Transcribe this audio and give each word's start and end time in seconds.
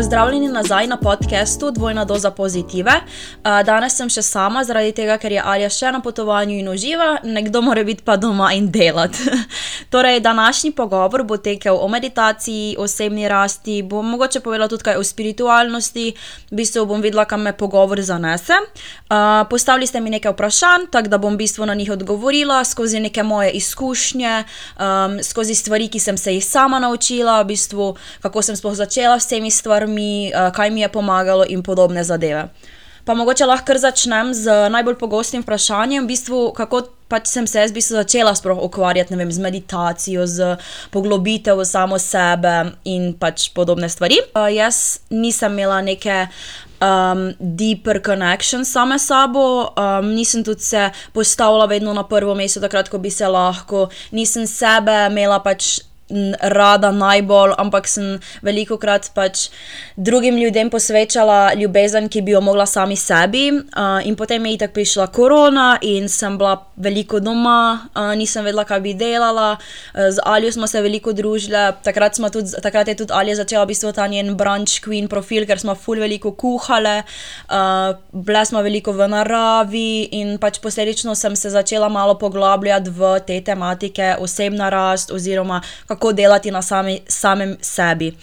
Pozdravljeni 0.00 0.48
nazaj 0.48 0.86
na 0.86 0.96
podkastu 0.96 1.70
Dvojna 1.70 2.04
doza 2.04 2.30
pozitive. 2.30 2.92
Danes 3.44 3.96
sem 3.96 4.08
še 4.08 4.22
sama, 4.24 4.62
zaradi 4.64 4.94
tega, 4.96 5.18
ker 5.20 5.34
je 5.34 5.42
Alja 5.44 5.68
še 5.68 5.90
na 5.92 5.98
potovanju 6.00 6.54
in 6.56 6.70
uživa, 6.72 7.18
nekdo 7.20 7.60
mora 7.60 7.84
biti 7.84 8.00
pa 8.00 8.16
doma 8.16 8.54
in 8.56 8.70
delati. 8.72 9.28
torej, 9.92 10.22
današnji 10.24 10.70
pogovor 10.72 11.24
bo 11.28 11.36
tekel 11.36 11.76
o 11.76 11.88
meditaciji, 11.88 12.78
osebni 12.78 13.28
rasti, 13.28 13.82
bom 13.82 14.08
mogoče 14.14 14.40
povedala 14.40 14.70
tudi 14.72 14.86
kaj 14.88 14.96
o 14.96 15.04
spiritualnosti, 15.04 16.06
v 16.48 16.56
bistvu 16.56 16.86
bom 16.88 17.04
videla, 17.04 17.26
kam 17.28 17.44
me 17.44 17.52
pogovor 17.52 18.00
zanese. 18.00 18.56
Postavili 19.50 19.86
ste 19.86 20.00
mi 20.00 20.14
nekaj 20.16 20.32
vprašanj, 20.32 20.88
tako 20.96 21.12
da 21.12 21.20
bom 21.20 21.36
v 21.36 21.42
bistvu 21.44 21.68
na 21.68 21.76
njih 21.76 21.92
odgovorila 21.92 22.64
skozi 22.64 23.04
neke 23.04 23.22
moje 23.22 23.52
izkušnje, 23.60 24.32
um, 24.80 25.20
skozi 25.22 25.54
stvari, 25.54 25.92
ki 25.92 26.00
sem 26.00 26.16
se 26.16 26.32
jih 26.38 26.46
sama 26.46 26.80
naučila, 26.80 27.42
v 27.42 27.52
bistvu 27.52 27.92
kako 28.24 28.42
sem 28.42 28.56
sploh 28.56 28.74
začela 28.74 29.20
s 29.20 29.28
temi 29.28 29.50
stvarmi 29.50 29.89
stvarmi, 29.90 30.32
uh, 30.34 30.52
kaj 30.52 30.70
mi 30.70 30.80
je 30.80 30.88
pomagalo 30.88 31.44
in 31.48 31.62
podobne 31.62 32.04
zadeve. 32.04 32.48
Pa 33.04 33.14
mogoče 33.14 33.46
lahko 33.46 33.78
začnem 33.78 34.34
z 34.34 34.70
najbolj 34.70 34.98
pogostim 34.98 35.42
vprašanjem, 35.42 36.04
v 36.04 36.08
bistvu, 36.08 36.52
kako 36.52 36.82
pač 37.08 37.26
sem 37.26 37.46
se 37.46 37.58
jaz 37.58 37.70
v 37.70 37.74
bistvu 37.74 37.96
začela 37.96 38.34
ukvarjati 38.62 39.16
vem, 39.16 39.32
z 39.32 39.38
meditacijo, 39.38 40.26
z 40.26 40.56
poglobitev 40.90 41.58
v 41.58 41.64
samo 41.64 41.98
sebe 41.98 42.76
in 42.84 43.14
pač 43.14 43.50
podobne 43.50 43.88
stvari. 43.88 44.20
Uh, 44.34 44.46
jaz 44.52 45.00
nisem 45.10 45.52
imela 45.52 45.80
neke. 45.82 46.28
Um, 46.80 47.36
deeper 47.36 48.00
connection 48.00 48.64
same 48.64 48.96
sabo, 48.98 49.68
um, 49.76 50.14
nisem 50.16 50.40
tudi 50.40 50.64
se 50.64 50.90
postavila 51.12 51.66
vedno 51.66 51.92
na 51.92 52.06
prvo 52.08 52.32
mesto, 52.34 52.60
takrat, 52.60 52.88
ko 52.88 52.96
bi 52.96 53.10
se 53.12 53.28
lahko, 53.28 53.90
nisem 54.16 54.46
sebe 54.48 55.12
imela 55.12 55.42
pač 55.44 55.89
rada 56.40 56.90
najbolj, 56.90 57.54
ampak 57.58 57.88
sem 57.88 58.18
veliko 58.42 58.78
krat 58.80 59.10
pač 59.14 59.48
drugim 59.96 60.38
ljudem 60.38 60.70
posvečala 60.70 61.54
ljubezen, 61.54 62.08
ki 62.08 62.22
bi 62.22 62.34
jo 62.34 62.40
mogla 62.40 62.66
sami 62.66 62.96
sebi. 62.96 63.50
Uh, 63.50 64.00
in 64.06 64.16
potem 64.16 64.46
je 64.46 64.58
tako 64.64 64.80
prišla 64.80 65.06
korona 65.12 65.78
in 65.82 66.08
sem 66.08 66.38
bila 66.38 66.56
veliko 66.76 67.20
doma, 67.20 67.88
uh, 67.94 68.14
nisem 68.16 68.44
vedela, 68.44 68.64
kaj 68.64 68.80
bi 68.80 68.94
delala, 68.94 69.52
uh, 69.56 70.08
z 70.10 70.22
Alijo 70.24 70.52
smo 70.52 70.66
se 70.66 70.80
veliko 70.82 71.12
družili, 71.12 71.60
takrat, 71.84 72.16
tudi, 72.32 72.54
takrat 72.62 72.88
je 72.88 72.96
tudi 73.02 73.12
Alija 73.12 73.36
začela 73.36 73.66
biti 73.66 73.92
ta 73.94 74.06
njen 74.06 74.34
brunch 74.36 74.80
queen 74.84 75.08
profil, 75.08 75.46
ker 75.46 75.60
smo 75.60 75.74
ful 75.74 76.00
veliko 76.00 76.32
kuhale, 76.32 77.02
uh, 77.50 77.92
bile 78.12 78.44
smo 78.46 78.62
veliko 78.62 78.92
v 78.92 79.08
naravi 79.08 80.08
in 80.16 80.38
pač 80.38 80.58
posledično 80.60 81.14
sem 81.14 81.36
se 81.36 81.50
začela 81.50 81.88
malo 81.88 82.16
poglabljati 82.18 82.90
v 82.90 83.12
te 83.26 83.40
tematike, 83.44 84.14
osebna 84.18 84.70
rast 84.70 85.12
oziroma 85.12 85.60
kako 85.86 85.99
kako 86.00 86.12
delati 86.12 86.50
na 86.50 86.62
sami, 86.62 87.00
samem 87.08 87.56
sebi. 87.60 88.16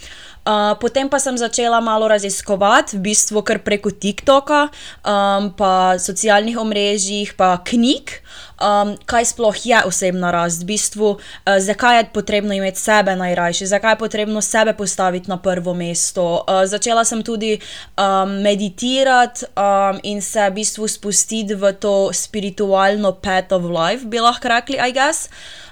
Uh, 0.47 0.79
potem 0.79 1.09
pa 1.11 1.19
sem 1.19 1.35
začela 1.37 1.83
malo 1.83 2.07
raziskovati, 2.07 2.95
v 2.95 3.11
bistvu 3.11 3.43
kar 3.43 3.59
preko 3.59 3.91
TikToka, 3.91 4.71
um, 5.03 5.51
pa 5.51 5.99
socialnih 5.99 6.55
omrežij, 6.55 7.35
pa 7.35 7.59
knjig, 7.67 8.23
um, 8.55 8.95
kaj 9.05 9.35
sploh 9.35 9.51
je 9.51 9.81
osebna 9.83 10.31
rast, 10.31 10.63
v 10.63 10.71
bistvu, 10.71 11.19
uh, 11.19 11.59
zakaj 11.59 11.99
je 11.99 12.07
potrebno 12.15 12.55
imeti 12.55 12.79
sebe 12.79 13.11
najrajši, 13.19 13.67
zakaj 13.67 13.99
je 13.99 14.01
potrebno 14.07 14.41
sebe 14.41 14.71
postaviti 14.73 15.27
na 15.27 15.35
prvo 15.35 15.75
mesto. 15.75 16.47
Uh, 16.47 16.63
začela 16.63 17.03
sem 17.03 17.19
tudi 17.27 17.59
um, 17.99 18.39
meditirati 18.39 19.51
um, 19.51 19.99
in 20.07 20.23
se 20.23 20.47
v 20.47 20.63
bistvu 20.63 20.87
spustiti 20.87 21.59
v 21.59 21.75
to 21.75 22.09
spiritualno 22.15 23.19
path 23.19 23.51
of 23.51 23.67
life, 23.67 24.07
bi 24.07 24.23
lahko 24.23 24.47
rekli, 24.47 24.79
I 24.79 24.95
guess. 24.95 25.27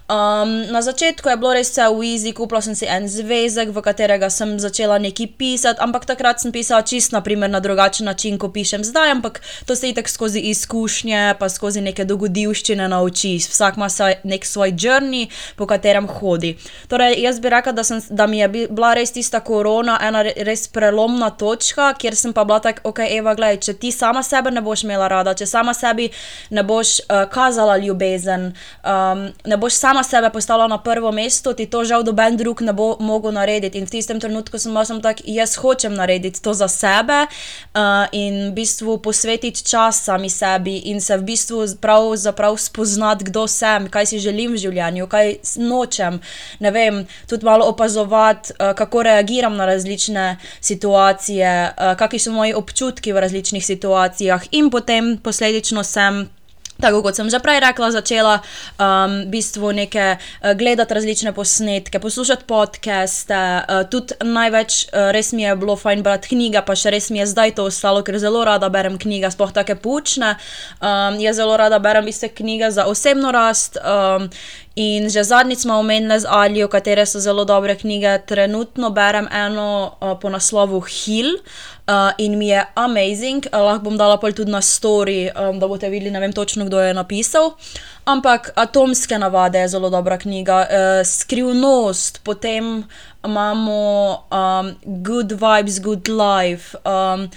Um, 0.06 0.70
na 0.70 0.86
začetku 0.86 1.30
je 1.30 1.38
bilo 1.38 1.54
res 1.58 1.74
vse 1.74 1.90
v 1.90 2.06
Easy, 2.06 2.30
kupila 2.30 2.62
sem 2.62 2.78
si 2.78 2.86
en 2.86 3.10
zvezek, 3.10 3.74
v 3.74 3.82
katerega 3.82 4.30
sem 4.30 4.54
začela 4.62 5.02
nekaj 5.02 5.34
pisati, 5.34 5.82
ampak 5.82 6.06
takrat 6.06 6.38
sem 6.38 6.54
pisala 6.54 6.86
čist 6.86 7.10
naprimer, 7.10 7.50
na 7.50 7.58
drugačen 7.58 8.06
način, 8.06 8.38
kot 8.38 8.54
pišem 8.54 8.86
zdaj, 8.86 9.18
ampak 9.18 9.42
to 9.66 9.74
se 9.74 9.90
itek 9.90 10.06
skozi 10.06 10.44
izkušnje, 10.54 11.42
pa 11.42 11.50
skozi 11.50 11.82
neke 11.82 12.06
dogodivščine 12.06 12.86
nauči. 12.86 13.42
Vsak 13.50 13.82
ima 13.82 13.90
nek 14.30 14.46
svoj 14.46 14.78
journey, 14.78 15.26
po 15.58 15.66
katerem 15.66 16.06
hodi. 16.06 16.54
Torej, 16.86 17.18
jaz 17.26 17.42
bi 17.42 17.50
rekla, 17.50 17.74
da, 17.74 17.82
sem, 17.82 17.98
da 18.14 18.30
mi 18.30 18.44
je 18.46 18.70
bila 18.70 18.94
res 18.94 19.10
tista 19.10 19.42
korona 19.42 19.98
ena 20.06 20.22
res 20.22 20.68
prelomna 20.70 21.32
točka, 21.34 21.96
kjer 21.98 22.14
sem 22.14 22.30
pa 22.30 22.46
bila 22.46 22.62
tako, 22.62 22.94
ok, 22.94 23.02
Eva, 23.10 23.34
gledaj, 23.34 23.58
če 23.58 23.78
ti 23.82 23.90
sama 23.90 24.22
sebe 24.22 24.54
ne 24.54 24.62
boš 24.62 24.86
imela 24.86 25.10
rada, 25.10 25.34
če 25.34 25.50
sama 25.50 25.74
sebi 25.74 26.12
ne 26.54 26.62
boš 26.62 27.00
uh, 27.10 27.26
kazala 27.34 27.82
ljubezen, 27.82 28.52
um, 28.86 29.28
ne 29.50 29.58
boš 29.58 29.82
sama 29.82 29.95
sama 29.96 30.04
sebe 30.04 30.30
postavila 30.30 30.68
na 30.68 30.78
prvo 30.78 31.12
mesto, 31.12 31.54
ti 31.54 31.66
to 31.66 31.86
žal 31.88 32.04
doben 32.04 32.36
drug 32.38 32.62
ne 32.62 32.74
bo 32.74 32.98
mogel 33.00 33.32
narediti. 33.32 33.80
In 33.80 33.86
v 33.88 33.90
tistem 33.96 34.20
trenutku 34.20 34.60
sem 34.60 34.72
bila 34.76 34.84
tako, 34.84 35.24
jaz 35.24 35.56
hočem 35.56 35.96
narediti 35.96 36.42
to 36.42 36.52
za 36.54 36.68
sebe 36.68 37.28
uh, 37.32 38.04
in 38.12 38.52
v 38.52 38.60
bistvu 38.60 38.98
posvetiti 39.00 39.64
čas 39.64 40.04
sami 40.04 40.30
sebi 40.30 40.92
in 40.92 41.00
se 41.00 41.16
v 41.18 41.24
bistvu 41.24 41.80
prav, 41.80 42.58
spoznati, 42.58 43.24
kdo 43.24 43.48
sem, 43.48 43.88
kaj 43.88 44.06
si 44.06 44.20
želim 44.20 44.52
v 44.52 44.60
življenju, 44.68 45.08
kaj 45.08 45.40
nočem. 45.64 46.20
Ne 46.60 46.72
vem, 46.76 47.08
tudi 47.32 47.46
malo 47.46 47.72
opazovati, 47.72 48.52
uh, 48.60 48.76
kako 48.76 49.04
reagiram 49.04 49.56
na 49.56 49.66
različne 49.66 50.38
situacije, 50.60 51.72
uh, 51.72 51.96
kakšni 51.96 52.20
so 52.20 52.36
moji 52.36 52.54
občutki 52.54 53.16
v 53.16 53.24
različnih 53.24 53.64
situacijah, 53.66 54.44
in 54.52 54.68
potem 54.70 55.16
posledično 55.24 55.88
sem. 55.88 56.28
Tako 56.76 57.00
kot 57.06 57.16
sem 57.16 57.30
že 57.32 57.40
prej 57.40 57.64
rekla, 57.64 57.88
začela 57.88 58.36
um, 58.76 59.24
v 59.24 59.32
bistvu 59.32 59.72
neke, 59.72 60.20
uh, 60.20 60.52
gledati 60.60 60.92
različne 60.94 61.32
posnetke, 61.32 62.04
poslušati 62.04 62.44
podcaste. 62.44 63.40
Uh, 63.64 63.88
tudi 63.88 64.20
največ, 64.20 64.92
uh, 64.92 65.10
res 65.16 65.32
mi 65.32 65.48
je 65.48 65.56
bilo 65.56 65.80
fajn 65.80 66.04
brati 66.04 66.36
knjige, 66.36 66.60
pa 66.68 66.76
še 66.76 66.92
res 66.92 67.08
mi 67.16 67.24
je 67.24 67.32
zdaj 67.32 67.56
to 67.56 67.70
ostalo, 67.72 68.04
ker 68.04 68.20
zelo 68.20 68.44
rada 68.44 68.68
berem 68.68 69.00
knjige, 69.00 69.32
sploh 69.32 69.56
take 69.56 69.80
pučne. 69.80 70.36
Um, 70.84 71.16
jaz 71.24 71.40
zelo 71.40 71.56
rada 71.56 71.80
berem 71.80 72.12
iste 72.12 72.28
knjige 72.28 72.74
za 72.76 72.90
osebno 72.92 73.32
rast. 73.32 73.80
Um, 73.80 74.28
In 74.76 75.08
že 75.08 75.24
zadnjič 75.24 75.64
smo 75.64 75.80
omenili 75.80 76.20
z 76.20 76.28
Alijo, 76.28 76.68
katere 76.68 77.06
so 77.08 77.20
zelo 77.20 77.46
dobre 77.48 77.76
knjige. 77.80 78.28
Trenutno 78.28 78.90
berem 78.92 79.28
eno 79.32 79.96
uh, 80.02 80.20
po 80.20 80.28
naslovu 80.30 80.84
Hill 80.84 81.40
uh, 81.88 82.12
in 82.18 82.36
mi 82.36 82.52
je 82.52 82.60
amazing. 82.76 83.48
Uh, 83.48 83.64
lahko 83.64 83.88
bom 83.88 83.96
dala 83.98 84.20
tudi 84.20 84.52
na 84.52 84.60
story, 84.60 85.32
um, 85.32 85.60
da 85.60 85.68
boste 85.68 85.88
videli, 85.88 86.12
ne 86.12 86.20
vem 86.20 86.34
točno, 86.34 86.66
kdo 86.66 86.80
je 86.84 86.94
napisal. 86.94 87.56
Ampak 88.04 88.52
Atomske 88.56 89.16
navade 89.16 89.60
je 89.60 89.68
zelo 89.68 89.90
dobra 89.90 90.18
knjiga, 90.18 90.68
uh, 90.68 91.08
Skrivnost, 91.08 92.20
potem 92.24 92.84
imamo 93.24 94.28
um, 94.28 94.76
Good 94.84 95.40
Vibes, 95.40 95.80
Good 95.80 96.12
Life. 96.12 96.76
Um, 96.84 97.32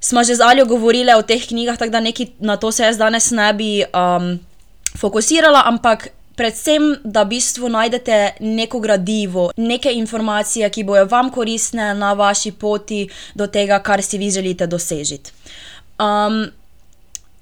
smo 0.00 0.20
že 0.24 0.36
z 0.36 0.40
Alijo 0.44 0.66
govorili 0.66 1.14
o 1.16 1.22
teh 1.22 1.40
knjigah, 1.40 1.78
tako 1.78 1.90
da 1.90 2.00
neki, 2.00 2.36
na 2.38 2.56
to 2.56 2.68
se 2.72 2.84
jaz 2.84 2.98
danes 2.98 3.30
ne 3.30 3.52
bi 3.54 3.80
um, 3.96 4.36
fokusirala, 5.00 5.62
ampak 5.64 6.08
predvsem, 6.36 6.96
da 7.04 7.22
v 7.22 7.36
bistvu 7.36 7.68
najdete 7.68 8.18
neko 8.40 8.80
gradivo, 8.80 9.50
neke 9.56 9.92
informacije, 9.92 10.70
ki 10.70 10.84
bojo 10.84 11.06
vam 11.10 11.30
koristne 11.30 11.94
na 11.94 12.12
vaši 12.12 12.52
poti 12.52 13.06
do 13.34 13.46
tega, 13.46 13.78
kar 13.82 14.02
si 14.02 14.18
vi 14.18 14.30
želite 14.30 14.66
doseči. 14.66 15.18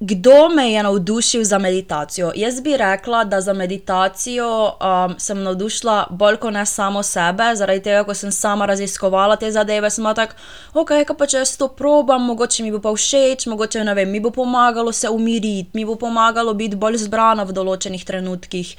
Kdo 0.01 0.49
me 0.49 0.73
je 0.73 0.83
navdušil 0.83 1.45
za 1.45 1.59
meditacijo? 1.59 2.33
Jaz 2.35 2.61
bi 2.61 2.77
rekla, 2.77 3.25
da 3.25 3.41
za 3.41 3.53
meditacijo 3.53 4.65
um, 4.65 5.15
sem 5.19 5.43
navdušila 5.43 6.07
bolj 6.11 6.37
kot 6.37 6.55
ne 6.55 6.67
samo 6.67 7.03
sebe, 7.03 7.55
zaradi 7.55 7.83
tega, 7.83 8.05
ko 8.05 8.15
sem 8.15 8.33
sama 8.33 8.67
raziskovala 8.67 9.37
te 9.37 9.51
zadeve, 9.51 9.91
sem 9.91 10.05
tako, 10.15 10.35
ok, 10.75 10.91
pa 11.19 11.27
če 11.27 11.39
jaz 11.39 11.57
to 11.57 11.69
probam, 11.69 12.27
mogoče 12.27 12.63
mi 12.63 12.73
bo 12.75 12.81
pa 12.83 12.91
všeč, 12.91 13.47
mogoče 13.47 13.85
ne 13.85 13.95
vem, 13.95 14.11
mi 14.11 14.21
bo 14.21 14.31
pomagalo 14.31 14.93
se 14.93 15.09
umiriti, 15.09 15.71
mi 15.75 15.85
bo 15.85 15.95
pomagalo 15.95 16.55
biti 16.55 16.77
bolj 16.77 16.99
zbrana 17.07 17.47
v 17.47 17.55
določenih 17.55 18.05
trenutkih. 18.05 18.75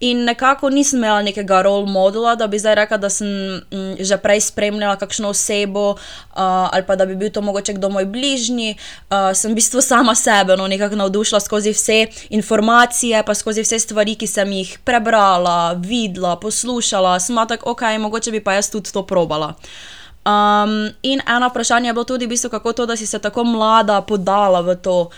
In 0.00 0.24
nekako 0.24 0.68
nisem 0.70 0.98
imela 0.98 1.22
nekega 1.22 1.62
role 1.62 1.86
modela, 1.88 2.34
da 2.34 2.46
bi 2.46 2.58
zdaj 2.58 2.74
rekla, 2.74 2.96
da 2.96 3.08
sem 3.10 3.28
m, 3.28 3.62
mm, 3.72 4.04
že 4.04 4.18
prej 4.20 4.40
spremljala 4.40 4.96
kakšno 5.00 5.28
osebo 5.32 5.90
uh, 5.90 5.96
ali 6.72 6.84
pa 6.86 6.96
da 6.96 7.06
bi 7.06 7.16
bil 7.16 7.30
to 7.32 7.40
mogoče 7.40 7.72
kdo 7.72 7.88
moj 7.88 8.04
bližnji. 8.04 8.76
Uh, 9.10 9.32
sem 9.32 9.52
v 9.52 9.54
bistvu 9.54 9.80
sama 9.80 10.14
sebe 10.14 10.56
no, 10.56 10.68
nekako 10.68 10.96
navdušila 10.96 11.40
skozi 11.40 11.72
vse 11.72 12.06
informacije, 12.28 13.22
pa 13.24 13.34
skozi 13.34 13.64
vse 13.64 13.78
stvari, 13.78 14.14
ki 14.20 14.26
sem 14.26 14.52
jih 14.52 14.78
prebrala, 14.84 15.72
videla, 15.80 16.36
poslušala. 16.36 17.16
Sem 17.20 17.36
tako, 17.48 17.70
ok, 17.70 17.82
mogoče 17.98 18.30
bi 18.30 18.44
pa 18.44 18.60
jaz 18.60 18.70
tudi 18.70 18.92
to 18.92 19.06
probala. 19.06 19.54
Um, 20.26 20.92
in 21.02 21.20
eno 21.24 21.48
vprašanje 21.48 21.88
je 21.88 21.92
bilo 21.92 22.04
tudi, 22.04 22.26
v 22.26 22.36
bistvu, 22.36 22.50
kako 22.50 22.72
to, 22.72 22.86
da 22.86 22.96
si 22.96 23.06
se 23.06 23.18
tako 23.18 23.44
mlada 23.44 24.02
podala 24.02 24.60
v 24.60 24.76
to. 24.76 25.08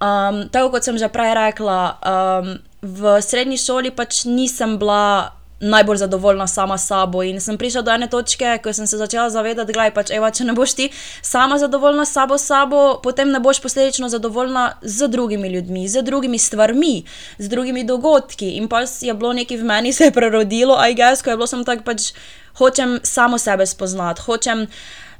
Um, 0.00 0.48
tako 0.52 0.70
kot 0.70 0.84
sem 0.84 0.98
že 0.98 1.08
prej 1.08 1.34
rekla. 1.34 1.98
Um, 1.98 2.69
v 2.82 3.20
srednji 3.22 3.58
šoli 3.60 3.90
pač 3.90 4.24
nisem 4.24 4.78
bila 4.78 5.36
najbolj 5.60 5.96
zadovoljna 5.96 6.46
sama 6.46 6.78
s 6.78 6.86
sabo. 6.86 7.22
In 7.22 7.40
sem 7.40 7.58
prišla 7.58 7.82
do 7.82 7.92
ene 7.92 8.08
točke, 8.08 8.58
ko 8.64 8.72
sem 8.72 8.86
se 8.86 8.96
začela 8.96 9.30
zavedati, 9.30 9.72
da 9.72 9.90
pač, 9.92 10.08
če 10.08 10.44
ne 10.44 10.54
boš 10.56 10.72
ti 10.74 10.88
sama 11.22 11.58
zadovoljna 11.58 12.04
s 12.04 12.12
sabo, 12.16 12.38
sabo, 12.38 13.00
potem 13.02 13.28
ne 13.28 13.40
boš 13.40 13.60
posledično 13.60 14.08
zadovoljna 14.08 14.80
z 14.82 15.08
drugimi 15.08 15.48
ljudmi, 15.48 15.88
z 15.88 16.02
drugimi 16.02 16.38
stvarmi, 16.38 17.04
z 17.38 17.48
drugimi 17.48 17.84
dogodki. 17.84 18.56
In 18.56 18.68
pa 18.68 18.86
je 19.00 19.14
bilo 19.14 19.32
nekaj 19.32 19.60
v 19.60 19.64
meni, 19.64 19.92
se 19.92 20.08
je 20.08 20.16
prerodilo, 20.16 20.76
aj 20.80 20.94
gess, 20.94 21.22
ko 21.22 21.30
je 21.30 21.36
bilo 21.36 21.46
sem 21.46 21.64
tako 21.64 21.84
pač. 21.84 22.12
Hočem 22.58 22.98
samo 23.02 23.38
sebe 23.38 23.66
spoznati, 23.66 24.20
hočem 24.26 24.66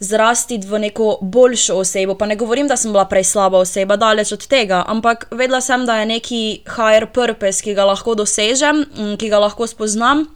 zrasti 0.00 0.58
v 0.58 0.78
neko 0.78 1.18
boljšo 1.20 1.76
osebo. 1.76 2.14
Pa 2.14 2.26
ne 2.26 2.36
govorim, 2.36 2.68
da 2.68 2.76
sem 2.76 2.92
bila 2.92 3.04
prej 3.04 3.24
slaba 3.24 3.58
oseba, 3.58 3.96
daleč 3.96 4.32
od 4.32 4.46
tega, 4.46 4.84
ampak 4.88 5.28
vedela 5.30 5.60
sem, 5.60 5.86
da 5.86 6.00
je 6.00 6.06
neki 6.06 6.42
higher 6.76 7.06
purpose, 7.06 7.62
ki 7.62 7.74
ga 7.74 7.84
lahko 7.84 8.14
dosežem, 8.14 8.84
ki 9.18 9.28
ga 9.28 9.38
lahko 9.38 9.66
spoznam. 9.66 10.26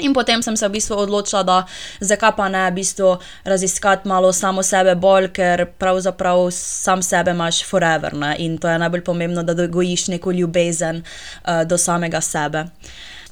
In 0.00 0.14
potem 0.16 0.40
sem 0.42 0.56
se 0.56 0.66
v 0.66 0.72
bistvu 0.72 0.96
odločila, 1.04 1.42
da 1.44 1.56
zakaj 2.00 2.32
pa 2.36 2.48
ne 2.48 2.64
v 2.70 2.80
bistvu 2.80 3.18
raziskati 3.44 4.08
malo 4.08 4.32
samo 4.32 4.62
sebe 4.64 4.94
bolj, 4.96 5.28
ker 5.36 5.66
pravzaprav 5.78 6.48
sam 6.56 7.02
sebe 7.04 7.30
imaš 7.36 7.60
forever 7.68 8.14
ne? 8.14 8.34
in 8.38 8.56
to 8.58 8.68
je 8.68 8.78
najbolj 8.78 9.04
pomembno, 9.04 9.42
da 9.42 9.66
gojiš 9.66 10.08
neko 10.08 10.32
ljubezen 10.32 11.02
uh, 11.04 11.62
do 11.68 11.78
samega 11.78 12.20
sebe. 12.20 12.64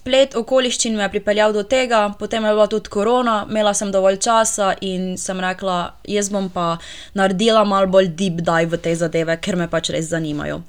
Splet 0.01 0.33
okoliščin 0.39 0.95
me 0.97 1.05
je 1.05 1.13
pripeljal 1.13 1.53
do 1.53 1.61
tega, 1.69 2.07
potem 2.19 2.45
je 2.45 2.53
bila 2.55 2.67
tudi 2.73 2.89
korona, 2.89 3.43
imela 3.51 3.75
sem 3.77 3.91
dovolj 3.93 4.17
časa 4.25 4.71
in 4.81 5.19
sem 5.21 5.41
rekla, 5.45 5.93
jaz 6.09 6.31
bom 6.33 6.49
pa 6.49 6.79
naredila 7.19 7.67
malo 7.69 7.91
bolj 7.93 8.09
deep 8.17 8.41
dive 8.41 8.73
v 8.73 8.81
te 8.81 8.95
zadeve, 8.97 9.37
ker 9.45 9.61
me 9.61 9.69
pač 9.69 9.93
res 9.93 10.09
zanimajo. 10.09 10.63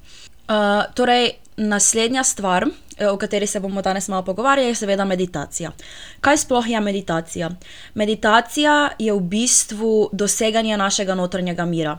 Uh, 0.51 0.83
torej, 0.99 1.37
naslednja 1.63 2.25
stvar, 2.27 2.67
o 3.07 3.15
kateri 3.17 3.47
se 3.47 3.59
bomo 3.63 3.81
danes 3.81 4.09
malo 4.11 4.25
pogovarjali, 4.27 4.73
je 4.73 4.81
seveda 4.83 5.05
meditacija. 5.07 5.71
Kaj 6.19 6.43
sploh 6.43 6.67
je 6.67 6.81
meditacija? 6.83 7.49
Meditacija 7.93 8.75
je 8.99 9.13
v 9.13 9.19
bistvu 9.31 10.09
doseganje 10.11 10.77
našega 10.77 11.15
notranjega 11.15 11.65
mira. 11.65 11.97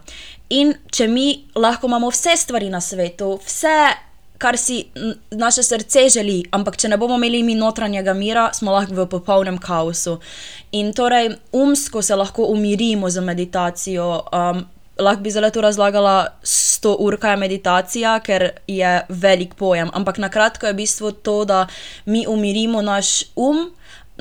In 0.51 0.75
če 0.91 1.09
mi 1.09 1.45
lahko 1.55 1.89
imamo 1.89 2.13
vse 2.13 2.37
stvari 2.37 2.69
na 2.69 2.81
svetu, 2.81 3.39
vse, 3.47 3.79
kar 4.43 4.59
si 4.59 4.85
naše 5.31 5.63
srce 5.63 6.09
želi, 6.19 6.41
ampak 6.51 6.77
če 6.77 6.91
ne 6.91 6.99
bomo 6.99 7.15
imeli 7.21 7.45
mi 7.47 7.55
notranjega 7.55 8.15
mira, 8.19 8.49
smo 8.55 8.75
lahko 8.75 8.97
v 8.99 9.07
popolnem 9.13 9.59
kaosu. 9.63 10.19
In 10.75 10.91
torej 10.97 11.37
umsko 11.55 12.03
se 12.03 12.17
lahko 12.19 12.49
umirimo 12.51 13.11
z 13.11 13.23
meditacijo. 13.23 14.09
Um, 14.35 14.65
lahko 14.99 15.23
bi 15.23 15.31
zelo 15.31 15.51
to 15.51 15.63
razlagala, 15.63 16.17
sto 16.43 16.97
ur, 17.01 17.17
kaj 17.23 17.37
je 17.37 17.43
meditacija, 17.45 18.17
ker 18.27 18.49
je 18.67 18.91
velik 19.09 19.55
pojem. 19.55 19.91
Ampak 19.95 20.19
na 20.19 20.29
kratko 20.29 20.67
je 20.67 20.75
v 20.75 20.81
bistvu 20.83 21.13
to, 21.23 21.45
da 21.45 21.67
mi 22.05 22.27
umirimo 22.27 22.83
naš 22.83 23.23
um 23.37 23.71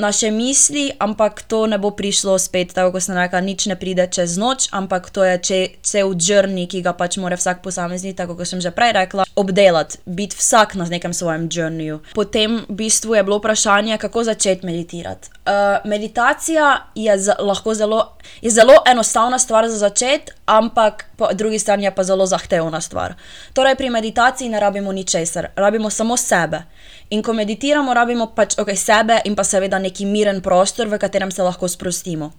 naše 0.02 0.32
misli, 0.32 0.90
ampak 1.00 1.46
to 1.46 1.68
ne 1.70 1.78
bo 1.78 1.92
prišlo 1.94 2.40
spet, 2.42 2.74
tako 2.74 2.98
kot 2.98 3.06
sem 3.06 3.18
rekla, 3.18 3.42
nič 3.46 3.68
ne 3.70 3.78
pride 3.78 4.08
čez 4.10 4.36
noč, 4.42 4.68
ampak 4.74 5.10
to 5.14 5.24
je 5.24 5.36
če, 5.38 5.60
cel 5.86 6.16
journey, 6.18 6.66
ki 6.66 6.82
ga 6.82 6.96
pač 6.98 7.20
mora 7.22 7.38
vsak 7.38 7.62
posameznik, 7.62 8.18
tako 8.18 8.36
kot 8.40 8.50
sem 8.50 8.62
že 8.64 8.74
prej 8.74 8.96
rekla, 8.98 9.28
obdelati, 9.38 10.02
biti 10.06 10.38
vsak 10.40 10.76
na 10.82 10.90
nekem 10.90 11.14
svojem 11.14 11.46
journeyju. 11.46 12.02
Potem 12.18 12.66
v 12.66 12.76
bistvu 12.82 13.16
je 13.16 13.24
bilo 13.24 13.38
vprašanje, 13.38 14.02
kako 14.02 14.26
začeti 14.28 14.66
meditirati. 14.66 15.30
Uh, 15.42 15.82
meditacija 15.86 16.94
je 16.96 17.14
lahko 17.40 17.74
zelo, 17.74 18.18
je 18.42 18.52
zelo 18.52 18.82
enostavna 18.86 19.40
stvar 19.40 19.70
za 19.70 19.78
začeti, 19.78 20.34
ampak 20.46 21.06
po 21.18 21.30
drugi 21.34 21.60
strani 21.60 21.86
je 21.86 21.96
pa 21.96 22.04
zelo 22.04 22.26
zahtevna 22.26 22.82
stvar. 22.82 23.14
Torej, 23.54 23.76
pri 23.76 23.90
meditaciji 23.90 24.50
ne 24.50 24.60
rabimo 24.60 24.92
ničesar, 24.92 25.48
rabimo 25.56 25.90
samo 25.90 26.18
sebe. 26.18 26.64
In 27.12 27.22
ko 27.22 27.34
meditiramo, 27.36 27.94
rabimo 27.94 28.32
pač 28.36 28.56
okay, 28.60 28.78
sebe 28.80 29.20
in 29.28 29.36
pa 29.36 29.44
seveda 29.44 29.80
neki 29.80 30.08
miren 30.08 30.40
prostor, 30.42 30.88
v 30.88 31.00
katerem 31.02 31.32
se 31.32 31.44
lahko 31.44 31.68
sprostimo. 31.68 32.32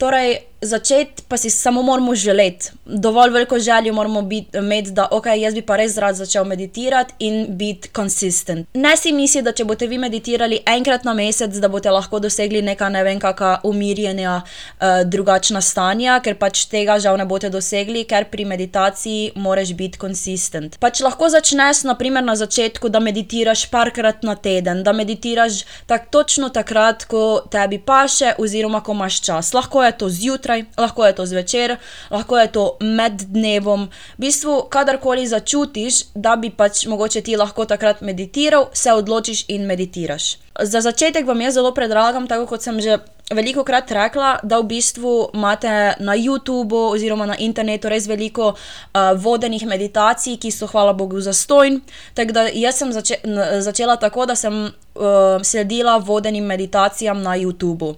Torej, 0.00 0.49
začeti 0.62 1.22
pa 1.28 1.36
si 1.36 1.50
samo 1.50 1.82
moramo 1.82 2.14
želeti. 2.14 2.70
Dovolj 2.84 3.30
veliko 3.30 3.58
željo 3.58 3.92
moramo 3.92 4.28
imeti, 4.52 4.90
da 4.90 5.08
ok, 5.10 5.26
jaz 5.36 5.54
bi 5.54 5.62
pa 5.62 5.76
res 5.76 5.96
rad 5.96 6.14
začel 6.14 6.44
meditirati 6.44 7.14
in 7.18 7.46
biti 7.48 7.88
konsistent. 7.88 8.68
Ne 8.74 8.96
si 8.96 9.12
misli, 9.12 9.42
da 9.42 9.52
če 9.52 9.64
boste 9.64 9.86
vi 9.86 9.98
meditirali 9.98 10.58
enkrat 10.66 11.04
na 11.04 11.14
mesec, 11.14 11.54
da 11.54 11.68
boste 11.68 11.90
lahko 11.90 12.18
dosegli 12.18 12.62
neka 12.62 12.88
ne 12.88 13.04
vem 13.04 13.20
kakšna 13.20 13.60
umirjena, 13.64 14.42
uh, 14.42 15.00
drugačna 15.06 15.60
stanja, 15.60 16.18
ker 16.20 16.36
pač 16.38 16.66
tega 16.70 16.98
žal 17.00 17.16
ne 17.16 17.24
boste 17.24 17.50
dosegli, 17.50 18.04
ker 18.04 18.26
pri 18.30 18.44
meditaciji 18.44 19.32
moraš 19.34 19.72
biti 19.78 19.98
konsistent. 19.98 20.76
Pač 20.80 21.00
lahko 21.00 21.30
začneš, 21.30 21.84
naprimer, 21.88 22.24
na 22.24 22.36
začetku, 22.36 22.88
da 22.88 23.00
meditiraš 23.00 23.66
parkrat 23.70 24.26
na 24.26 24.34
teden, 24.34 24.82
da 24.84 24.92
meditiraš 24.92 25.62
tak 25.86 26.10
točno 26.10 26.50
takrat, 26.52 27.06
ko 27.08 27.46
tebi 27.50 27.78
paše, 27.78 28.34
oziroma 28.38 28.82
ko 28.84 28.92
imaš 28.98 29.20
čas. 29.24 29.54
Lahko 29.54 29.84
je 29.84 29.92
to 29.98 30.10
zjutraj 30.10 30.49
zjutraj, 30.50 30.64
lahko 30.76 31.06
je 31.06 31.14
to 31.14 31.26
zvečer, 31.26 31.76
lahko 32.10 32.38
je 32.38 32.52
to 32.52 32.76
med 32.80 33.22
dnevom. 33.30 33.88
V 34.18 34.20
bistvu, 34.20 34.66
kadarkoli 34.70 35.26
začutiš, 35.26 36.12
da 36.14 36.36
bi 36.36 36.50
pač 36.50 36.86
mogoče 36.86 37.22
ti 37.22 37.36
lahko 37.36 37.64
takrat 37.64 38.00
meditiral, 38.00 38.70
se 38.72 38.92
odločiš 38.92 39.44
in 39.48 39.66
meditiraš. 39.66 40.38
Za 40.60 40.80
začetek 40.80 41.26
vam 41.26 41.40
jaz 41.40 41.54
zelo 41.54 41.72
predlagam, 41.72 42.26
tako 42.26 42.46
kot 42.46 42.62
sem 42.62 42.80
že 42.80 42.98
veliko 43.30 43.62
krat 43.64 43.90
rekla, 43.90 44.40
da 44.42 44.58
v 44.58 44.66
bistvu 44.66 45.30
imate 45.34 45.94
na 46.00 46.16
YouTubu 46.18 46.90
oziroma 46.90 47.26
na 47.26 47.36
internetu 47.38 47.88
res 47.88 48.08
veliko 48.10 48.50
uh, 48.50 49.14
vodenih 49.14 49.66
meditacij, 49.66 50.36
ki 50.36 50.50
so, 50.50 50.66
hvala 50.66 50.92
Bogu, 50.92 51.20
zastojn. 51.20 51.80
Tako 52.14 52.32
da 52.32 52.48
jaz 52.50 52.82
sem 52.82 52.92
zače 52.92 53.20
začela 53.62 53.96
tako, 53.96 54.26
da 54.26 54.34
sem 54.34 54.66
uh, 54.66 55.38
sledila 55.42 55.96
vodenim 55.96 56.44
meditacijam 56.44 57.22
na 57.22 57.38
YouTubu 57.38 57.94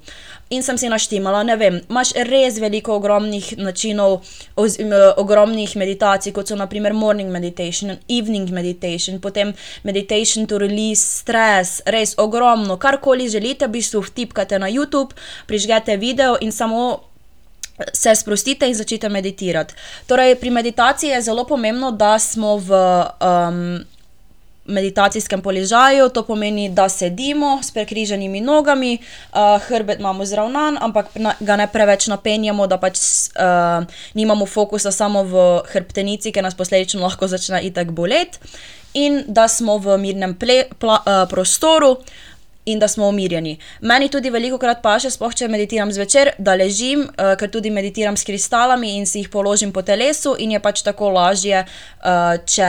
in 0.53 0.63
sem 0.63 0.79
si 0.79 0.89
naštemala, 0.93 1.43
ne 1.49 1.57
vem, 1.57 1.79
imaš 1.89 2.13
res 2.29 2.59
veliko 2.61 2.97
ogromnih 3.01 3.53
načinov, 3.59 4.21
oz, 4.61 4.77
ogromnih 5.21 5.73
meditacij, 5.81 6.35
kot 6.37 6.53
so 6.53 6.59
naprimer 6.61 6.93
morning 6.93 7.33
meditation, 7.33 7.97
evening 8.09 8.53
meditation, 8.53 9.21
potem 9.21 9.55
meditation 9.83 10.47
to 10.47 10.61
release 10.61 11.01
stress, 11.23 11.81
res 11.89 12.15
ogromno, 12.21 12.77
karkoli 12.77 13.31
želite, 13.33 13.67
v 13.67 13.79
bistvu 13.79 14.05
vtipkate 14.11 14.61
na 14.61 14.69
YouTube, 14.69 15.17
prižgete 15.49 15.97
video 15.97 16.37
in 16.41 16.53
samo. 16.53 17.09
Se 17.93 18.13
sprostite 18.15 18.69
in 18.69 18.77
začnite 18.77 19.09
meditirati. 19.09 19.75
Torej, 20.07 20.37
pri 20.39 20.51
meditaciji 20.55 21.11
je 21.11 21.23
zelo 21.25 21.43
pomembno, 21.49 21.91
da 21.91 22.19
smo 22.21 22.59
v 22.61 22.79
um, 23.19 23.81
meditacijskem 24.65 25.43
položaju, 25.43 26.09
to 26.09 26.23
pomeni, 26.23 26.69
da 26.69 26.89
sedimo 26.89 27.59
s 27.63 27.71
prekriženimi 27.71 28.41
nogami, 28.41 28.99
uh, 29.33 29.63
hrbet 29.63 29.99
imamo 29.99 30.25
zravnan, 30.25 30.79
ampak 30.81 31.07
na, 31.15 31.35
ga 31.41 31.57
ne 31.57 31.67
preveč 31.67 32.07
napenjamo, 32.07 32.67
da 32.67 32.79
pač 32.79 32.99
uh, 32.99 33.85
nimamo 34.15 34.47
fokusa 34.47 34.93
samo 34.93 35.25
v 35.25 35.47
hrbtenici, 35.73 36.33
ker 36.33 36.45
nas 36.45 36.55
posledično 36.55 37.03
lahko 37.03 37.27
začne 37.27 37.63
itak 37.67 37.91
boleti, 37.91 38.39
in 38.95 39.25
da 39.27 39.49
smo 39.49 39.79
v 39.79 39.99
mirnem 39.99 40.37
ple, 40.39 40.65
pla, 40.79 41.03
uh, 41.03 41.25
prostoru. 41.31 41.97
In 42.63 42.79
da 42.79 42.87
smo 42.89 43.09
umirjeni. 43.11 43.57
Meni 43.81 44.07
tudi 44.09 44.31
veliko 44.31 44.55
krat 44.55 44.85
paše, 44.85 45.11
sploh 45.11 45.33
če 45.35 45.49
meditiram 45.51 45.91
zvečer, 45.91 46.29
da 46.39 46.55
ležim, 46.55 47.01
uh, 47.03 47.33
ker 47.35 47.51
tudi 47.51 47.73
meditiram 47.75 48.15
s 48.15 48.23
kristalami 48.23 48.93
in 49.01 49.07
si 49.07 49.19
jih 49.19 49.31
položim 49.33 49.73
po 49.75 49.83
telesu, 49.83 50.37
in 50.39 50.55
je 50.55 50.61
pač 50.63 50.85
tako 50.87 51.11
lažje, 51.11 51.65
uh, 51.67 52.39
če 52.47 52.69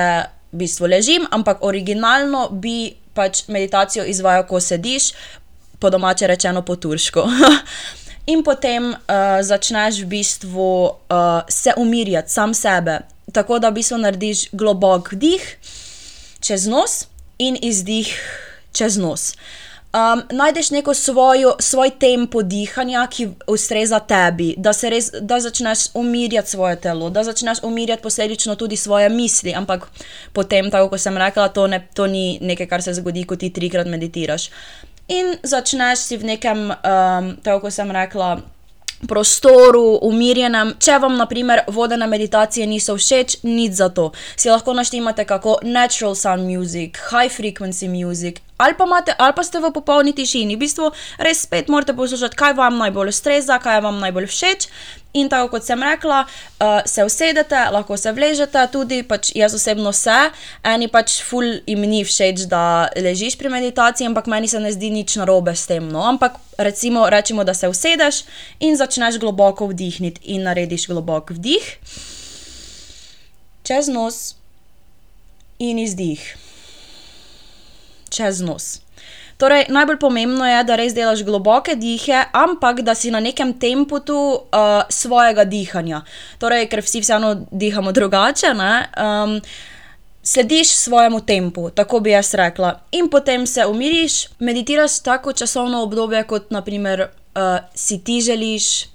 v 0.54 0.62
bistvu 0.64 0.88
ležim, 0.88 1.26
ampak 1.32 1.64
originalno 1.66 2.48
bi 2.52 2.94
pač 3.14 3.48
meditacijo 3.48 4.06
izvajal, 4.06 4.46
ko 4.48 4.62
sediš, 4.62 5.12
po 5.80 5.90
domače 5.90 6.28
rečeno 6.28 6.62
po 6.62 6.76
turško. 6.76 7.26
In 8.32 8.44
potem 8.44 8.94
uh, 8.94 9.42
začneš 9.44 10.00
v 10.06 10.08
bistvu 10.14 10.70
uh, 10.86 11.42
se 11.50 11.74
umirjati, 11.78 12.32
sam 12.32 12.54
sebe, 12.54 13.02
tako 13.34 13.60
da 13.60 13.70
v 13.70 13.82
bistvu 13.82 14.00
narediš 14.00 14.48
globok 14.54 15.12
vdih 15.12 15.44
čez 16.40 16.68
nos 16.68 17.04
in 17.40 17.58
izdih 17.60 18.08
čez 18.72 18.96
nos. 18.98 19.34
Uh, 19.34 19.63
najdeš 20.32 20.72
neko 20.72 20.94
svojo, 20.94 21.56
svoj 21.60 21.90
tempo 21.90 22.42
dihanja, 22.42 23.08
ki 23.08 23.28
ustreza 23.48 24.00
tebi, 24.00 24.54
da, 24.58 24.72
res, 24.90 25.12
da 25.22 25.40
začneš 25.40 25.80
umirjati 25.94 26.50
svoje 26.50 26.76
telo, 26.82 27.10
da 27.10 27.24
začneš 27.24 27.64
umirjati 27.64 28.04
posledično 28.04 28.56
tudi 28.56 28.78
svoje 28.78 29.10
misli. 29.10 29.54
Ampak 29.54 29.88
potem, 30.34 30.72
tako 30.72 30.90
kot 30.90 31.02
sem 31.02 31.18
rekla, 31.18 31.48
to, 31.48 31.68
ne, 31.68 31.88
to 31.94 32.08
ni 32.08 32.40
nekaj, 32.42 32.68
kar 32.68 32.82
se 32.82 32.94
zgodi, 32.94 33.24
ko 33.24 33.36
ti 33.36 33.50
trikrat 33.54 33.88
meditiraš. 33.88 34.50
In 35.08 35.36
začneš 35.44 36.00
si 36.00 36.18
v 36.18 36.26
nekem, 36.26 36.72
um, 36.72 37.36
tako 37.44 37.68
kot 37.68 37.74
sem 37.74 37.92
rekla, 37.92 38.38
prostoru, 39.08 40.00
umirjenem. 40.08 40.74
Če 40.80 40.98
vam, 41.04 41.18
na 41.20 41.28
primer, 41.30 41.64
vodene 41.72 42.08
meditacije 42.08 42.68
niso 42.68 42.96
všeč, 42.98 43.42
nič 43.44 43.78
za 43.82 43.90
to. 43.90 44.12
Si 44.36 44.50
lahko 44.50 44.74
naštemate 44.74 45.26
kako 45.26 45.60
natural 45.64 46.16
sound 46.16 46.48
music, 46.48 46.98
high 47.12 47.32
frequency 47.32 47.90
music. 47.92 48.42
Ali 48.58 48.78
pa, 48.78 48.86
imate, 48.86 49.16
ali 49.18 49.34
pa 49.36 49.44
ste 49.44 49.60
v 49.60 49.72
popolni 49.74 50.14
tišini, 50.14 50.56
v 50.56 50.62
bistvu 50.62 50.92
res 51.18 51.44
spet 51.48 51.72
morate 51.74 51.96
poslušati, 51.98 52.38
kaj 52.38 52.54
vam 52.58 52.78
najbolj 52.78 53.10
ustreza, 53.10 53.58
kaj 53.60 53.82
vam 53.82 53.98
najbolj 54.04 54.30
všeč. 54.30 54.68
In 55.14 55.30
tako 55.30 55.52
kot 55.54 55.66
sem 55.66 55.78
rekla, 55.78 56.24
uh, 56.26 56.80
se 56.90 57.04
usedete, 57.06 57.60
lahko 57.74 57.98
se 57.98 58.14
vležete, 58.14 58.62
tudi 58.74 59.04
pač 59.06 59.30
jaz 59.38 59.54
osebno 59.54 59.92
se, 59.94 60.16
eni 60.66 60.88
pač 60.90 61.20
ful 61.22 61.46
jim 61.70 61.86
ni 61.86 62.02
všeč, 62.06 62.48
da 62.50 62.90
ležiš 62.98 63.38
pri 63.38 63.52
meditaciji, 63.54 64.10
ampak 64.10 64.30
meni 64.32 64.50
se 64.50 64.62
ne 64.62 64.74
zdi 64.74 64.90
nič 64.90 65.18
narobe 65.22 65.54
s 65.54 65.70
tem. 65.70 65.86
No? 65.86 66.02
Ampak 66.10 66.42
recimo, 66.58 67.06
rečemo, 67.10 67.46
da 67.46 67.54
se 67.54 67.70
usedeš 67.70 68.24
in 68.60 68.78
začneš 68.78 69.22
globoko 69.22 69.70
vdihniti 69.70 70.34
in 70.34 70.50
narediš 70.50 70.90
globok 70.90 71.38
vdih 71.38 71.78
čez 73.64 73.88
nos 73.88 74.36
in 75.60 75.80
izdih 75.80 76.20
čez 78.14 78.42
nos. 78.42 78.80
Torej, 79.38 79.66
najbolj 79.74 79.98
pomembno 80.00 80.46
je, 80.46 80.62
da 80.64 80.78
res 80.78 80.94
delaš 80.94 81.24
globoke 81.26 81.76
dihe, 81.76 82.22
ampak 82.32 82.84
da 82.86 82.96
si 82.96 83.12
na 83.12 83.20
nekem 83.20 83.54
tempu 83.60 84.00
uh, 84.00 84.86
svojega 84.90 85.44
dihanja. 85.44 86.04
Torej, 86.40 86.70
ker 86.70 86.84
vsi 86.86 87.02
vseeno 87.02 87.34
dihamo 87.52 87.92
drugače. 87.92 88.54
Um, 88.54 89.40
slediš 90.24 90.76
svojemu 90.86 91.20
tempu, 91.26 91.70
tako 91.70 92.00
bi 92.00 92.14
jaz 92.14 92.34
rekla. 92.34 92.80
In 92.92 93.10
potem 93.10 93.48
se 93.48 93.66
umiriš, 93.66 94.28
meditiraš 94.40 95.02
tako 95.04 95.34
časovno 95.34 95.84
obdobje, 95.84 96.24
kot 96.24 96.52
naprimer 96.52 97.02
uh, 97.02 97.58
si 97.76 98.00
ti 98.04 98.22
želiš 98.22 98.86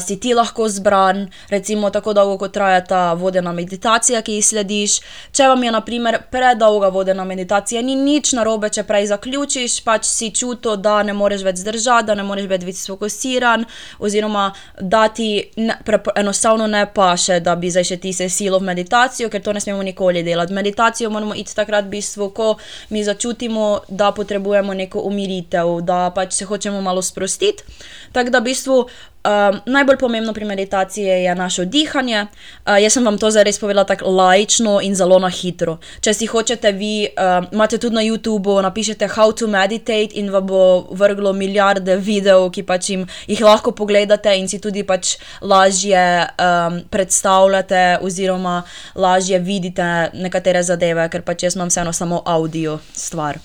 si 0.00 0.20
ti 0.20 0.34
lahko 0.34 0.68
zbran, 0.68 1.28
recimo 1.48 1.90
tako 1.90 2.12
dolgo, 2.12 2.38
kot 2.38 2.52
traja 2.52 2.80
ta 2.84 3.12
vodena 3.12 3.52
meditacija, 3.52 4.22
ki 4.22 4.34
ji 4.36 4.42
slediš. 4.42 4.98
Če 5.32 5.48
vam 5.48 5.62
je, 5.64 5.70
na 5.72 5.80
primer, 5.80 6.18
predolga 6.30 6.90
vodena 6.92 7.24
meditacija, 7.24 7.82
ni 7.82 7.94
nič 7.96 8.34
narobe, 8.36 8.68
če 8.68 8.84
prej 8.84 9.08
zaključiš, 9.14 9.78
pač 9.86 10.04
si 10.08 10.30
čutil, 10.30 10.76
da 10.76 11.00
ne 11.02 11.14
moreš 11.16 11.44
več 11.46 11.62
zdržati, 11.62 12.06
da 12.10 12.16
ne 12.18 12.26
moreš 12.26 12.50
več 12.50 12.66
biti 12.68 12.84
fokusiran, 12.84 13.64
oziroma 13.98 14.50
da 14.78 15.06
ti 15.08 15.30
ne, 15.56 15.78
pre, 15.84 16.02
enostavno 16.20 16.66
ne 16.66 16.84
paše, 16.92 17.40
da 17.40 17.56
bi 17.56 17.70
zdaj 17.72 17.88
še 17.94 18.00
ti 18.02 18.12
se 18.12 18.28
silo 18.28 18.60
v 18.60 18.68
meditacijo, 18.68 19.30
ker 19.32 19.42
to 19.42 19.56
ne 19.56 19.64
smemo 19.64 19.82
nikoli 19.82 20.22
delati. 20.22 20.52
Meditacijo 20.52 21.10
moramo 21.10 21.34
iti 21.34 21.56
takrat, 21.56 21.88
v 21.88 21.96
bistvu, 21.96 22.28
ko 22.36 22.50
mi 22.90 23.04
začutimo, 23.04 23.88
da 23.88 24.12
potrebujemo 24.12 24.76
neko 24.76 25.06
umiritev, 25.08 25.80
da 25.80 26.04
pač 26.14 26.36
se 26.36 26.44
hočemo 26.44 26.84
malo 26.84 27.02
sprostiti. 27.02 27.64
Tako 28.12 28.30
da 28.30 28.44
v 28.44 28.50
bistvu 28.52 28.78
Um, 29.22 29.60
najbolj 29.66 29.96
pomembno 29.98 30.32
pri 30.34 30.44
meditaciji 30.44 31.04
je 31.04 31.34
naše 31.34 31.64
dihanje. 31.64 32.26
Uh, 32.66 32.82
jaz 32.82 32.92
sem 32.92 33.04
vam 33.04 33.18
to 33.18 33.30
zdaj 33.30 33.44
res 33.44 33.58
povedala 33.62 33.84
tako 33.86 34.10
laično 34.10 34.80
in 34.82 34.96
zelo 34.98 35.18
na 35.22 35.28
hitro. 35.30 35.76
Če 36.02 36.14
si 36.14 36.26
hočete, 36.26 36.72
vi 36.74 37.06
uh, 37.06 37.46
imate 37.54 37.78
tudi 37.78 37.94
na 37.94 38.02
YouTubu, 38.02 38.58
napišete 38.66 39.06
How 39.14 39.30
to 39.30 39.46
meditate 39.46 40.18
in 40.18 40.32
vam 40.34 40.46
bo 40.46 40.62
vrglo 40.90 41.32
milijarde 41.32 41.96
videov, 42.02 42.48
ki 42.50 42.66
pač 42.66 42.90
jim 42.90 43.06
jih 43.30 43.44
lahko 43.46 43.70
pogledate 43.70 44.34
in 44.34 44.50
si 44.50 44.58
tudi 44.58 44.82
pač 44.82 45.14
lažje 45.38 46.02
um, 46.26 46.82
predstavljate, 46.90 48.02
oziroma 48.02 48.64
lažje 48.98 49.38
vidite 49.38 50.10
nekatere 50.18 50.66
zadeve, 50.66 51.06
ker 51.14 51.22
pač 51.22 51.46
jaz 51.46 51.54
imam 51.54 51.70
vseeno 51.70 51.94
samo 51.94 52.24
audio 52.26 52.80
stvar. 52.90 53.38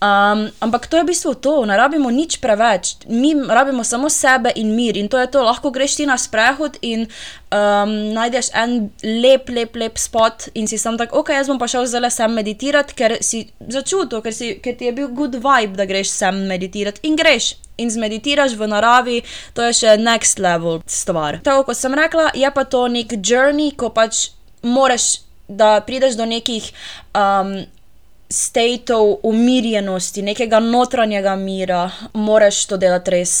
Um, 0.00 0.48
ampak 0.60 0.86
to 0.88 0.96
je 0.96 1.04
v 1.04 1.12
bistvu 1.12 1.34
to, 1.44 1.60
ne 1.68 1.76
rabimo 1.76 2.08
nič 2.08 2.40
preveč, 2.40 3.04
mi 3.12 3.36
rabimo 3.36 3.84
samo 3.84 4.08
sebe 4.08 4.48
in 4.56 4.72
mir 4.72 4.96
in 4.96 5.12
to 5.12 5.20
je 5.20 5.28
to. 5.28 5.42
Lahko 5.44 5.68
greš 5.68 5.98
ti 6.00 6.06
na 6.08 6.16
sprehod 6.16 6.78
in 6.80 7.04
um, 7.52 7.92
najdeš 8.16 8.48
en 8.56 8.88
lep, 9.04 9.52
lep, 9.52 9.76
lep 9.76 10.00
spot 10.00 10.48
in 10.56 10.64
si 10.64 10.78
sam 10.80 10.96
tako, 10.96 11.20
ok, 11.20 11.34
jaz 11.36 11.50
bom 11.52 11.60
pa 11.60 11.68
šel 11.68 11.84
zdaj 11.84 12.08
sem 12.16 12.32
meditirati, 12.32 12.96
ker 12.96 13.18
si 13.20 13.42
začutil, 13.60 14.22
ker, 14.24 14.32
si, 14.32 14.54
ker 14.64 14.78
ti 14.80 14.88
je 14.88 14.94
bil 14.96 15.12
good 15.12 15.36
vibe, 15.36 15.76
da 15.76 15.84
greš 15.84 16.14
sem 16.16 16.46
meditirati 16.48 17.04
in 17.04 17.20
greš. 17.20 17.58
In 17.80 17.92
zmeditiraš 17.92 18.56
v 18.56 18.70
naravi, 18.72 19.18
to 19.52 19.64
je 19.68 19.76
še 19.82 19.98
next 20.00 20.40
level 20.40 20.80
stvar. 20.88 21.42
Tako 21.44 21.68
kot 21.68 21.76
sem 21.76 21.92
rekla, 21.92 22.30
je 22.32 22.48
pa 22.56 22.64
to 22.64 22.86
nek 22.88 23.18
journey, 23.20 23.68
ko 23.76 23.92
pač 23.92 24.30
moraš, 24.64 25.26
da 25.44 25.80
prideš 25.84 26.16
do 26.16 26.24
nekih 26.24 26.72
um, 27.12 27.68
statov 28.30 29.16
umirjenosti, 29.22 30.22
nekega 30.22 30.60
notranjega 30.60 31.36
mira, 31.36 31.90
moraš 32.14 32.62
to 32.66 32.76
delati 32.76 33.10
res 33.10 33.32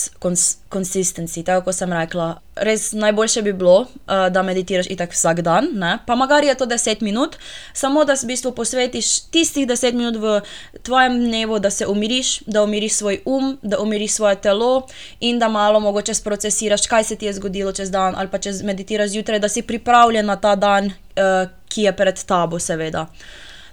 konsistenci. 0.68 1.44
Tako 1.46 1.68
kot 1.68 1.76
sem 1.78 1.92
rekla, 1.94 2.32
res 2.58 2.88
najboljše 2.98 3.42
bi 3.46 3.52
bilo, 3.52 3.76
uh, 3.84 4.26
da 4.34 4.42
meditiraš 4.42 4.88
itak 4.90 5.12
vsak 5.14 5.42
dan, 5.46 5.68
ne? 5.78 5.92
pa 6.06 6.16
magari 6.18 6.50
je 6.50 6.56
to 6.58 6.66
10 6.66 7.04
minut, 7.06 7.36
samo 7.72 8.02
da 8.04 8.16
v 8.18 8.26
bistvu 8.32 8.50
posvetiš 8.54 9.30
tistih 9.30 9.68
10 9.68 9.94
minut 9.94 10.18
v 10.18 10.40
tvojem 10.82 11.20
dnevu, 11.22 11.58
da 11.58 11.70
se 11.70 11.86
umiriš, 11.86 12.40
da 12.46 12.64
umiriš 12.66 12.94
svoj 12.98 13.20
um, 13.24 13.58
da 13.62 13.78
umiriš 13.78 14.12
svoje 14.18 14.40
telo 14.42 14.88
in 15.20 15.38
da 15.38 15.48
malo 15.48 15.80
mogoče 15.80 16.14
sprocesiraš, 16.14 16.86
kaj 16.86 17.04
se 17.04 17.16
ti 17.16 17.26
je 17.26 17.36
zgodilo 17.38 17.72
čez 17.72 17.90
dan, 17.90 18.14
ali 18.18 18.28
pa 18.28 18.38
če 18.38 18.58
meditiraš 18.64 19.14
zjutraj, 19.14 19.38
da 19.38 19.48
si 19.48 19.62
pripravljen 19.62 20.26
na 20.26 20.36
ta 20.36 20.56
dan, 20.56 20.90
uh, 20.90 21.46
ki 21.68 21.86
je 21.86 21.94
pred 21.96 22.24
tabo, 22.26 22.58
seveda. 22.58 23.06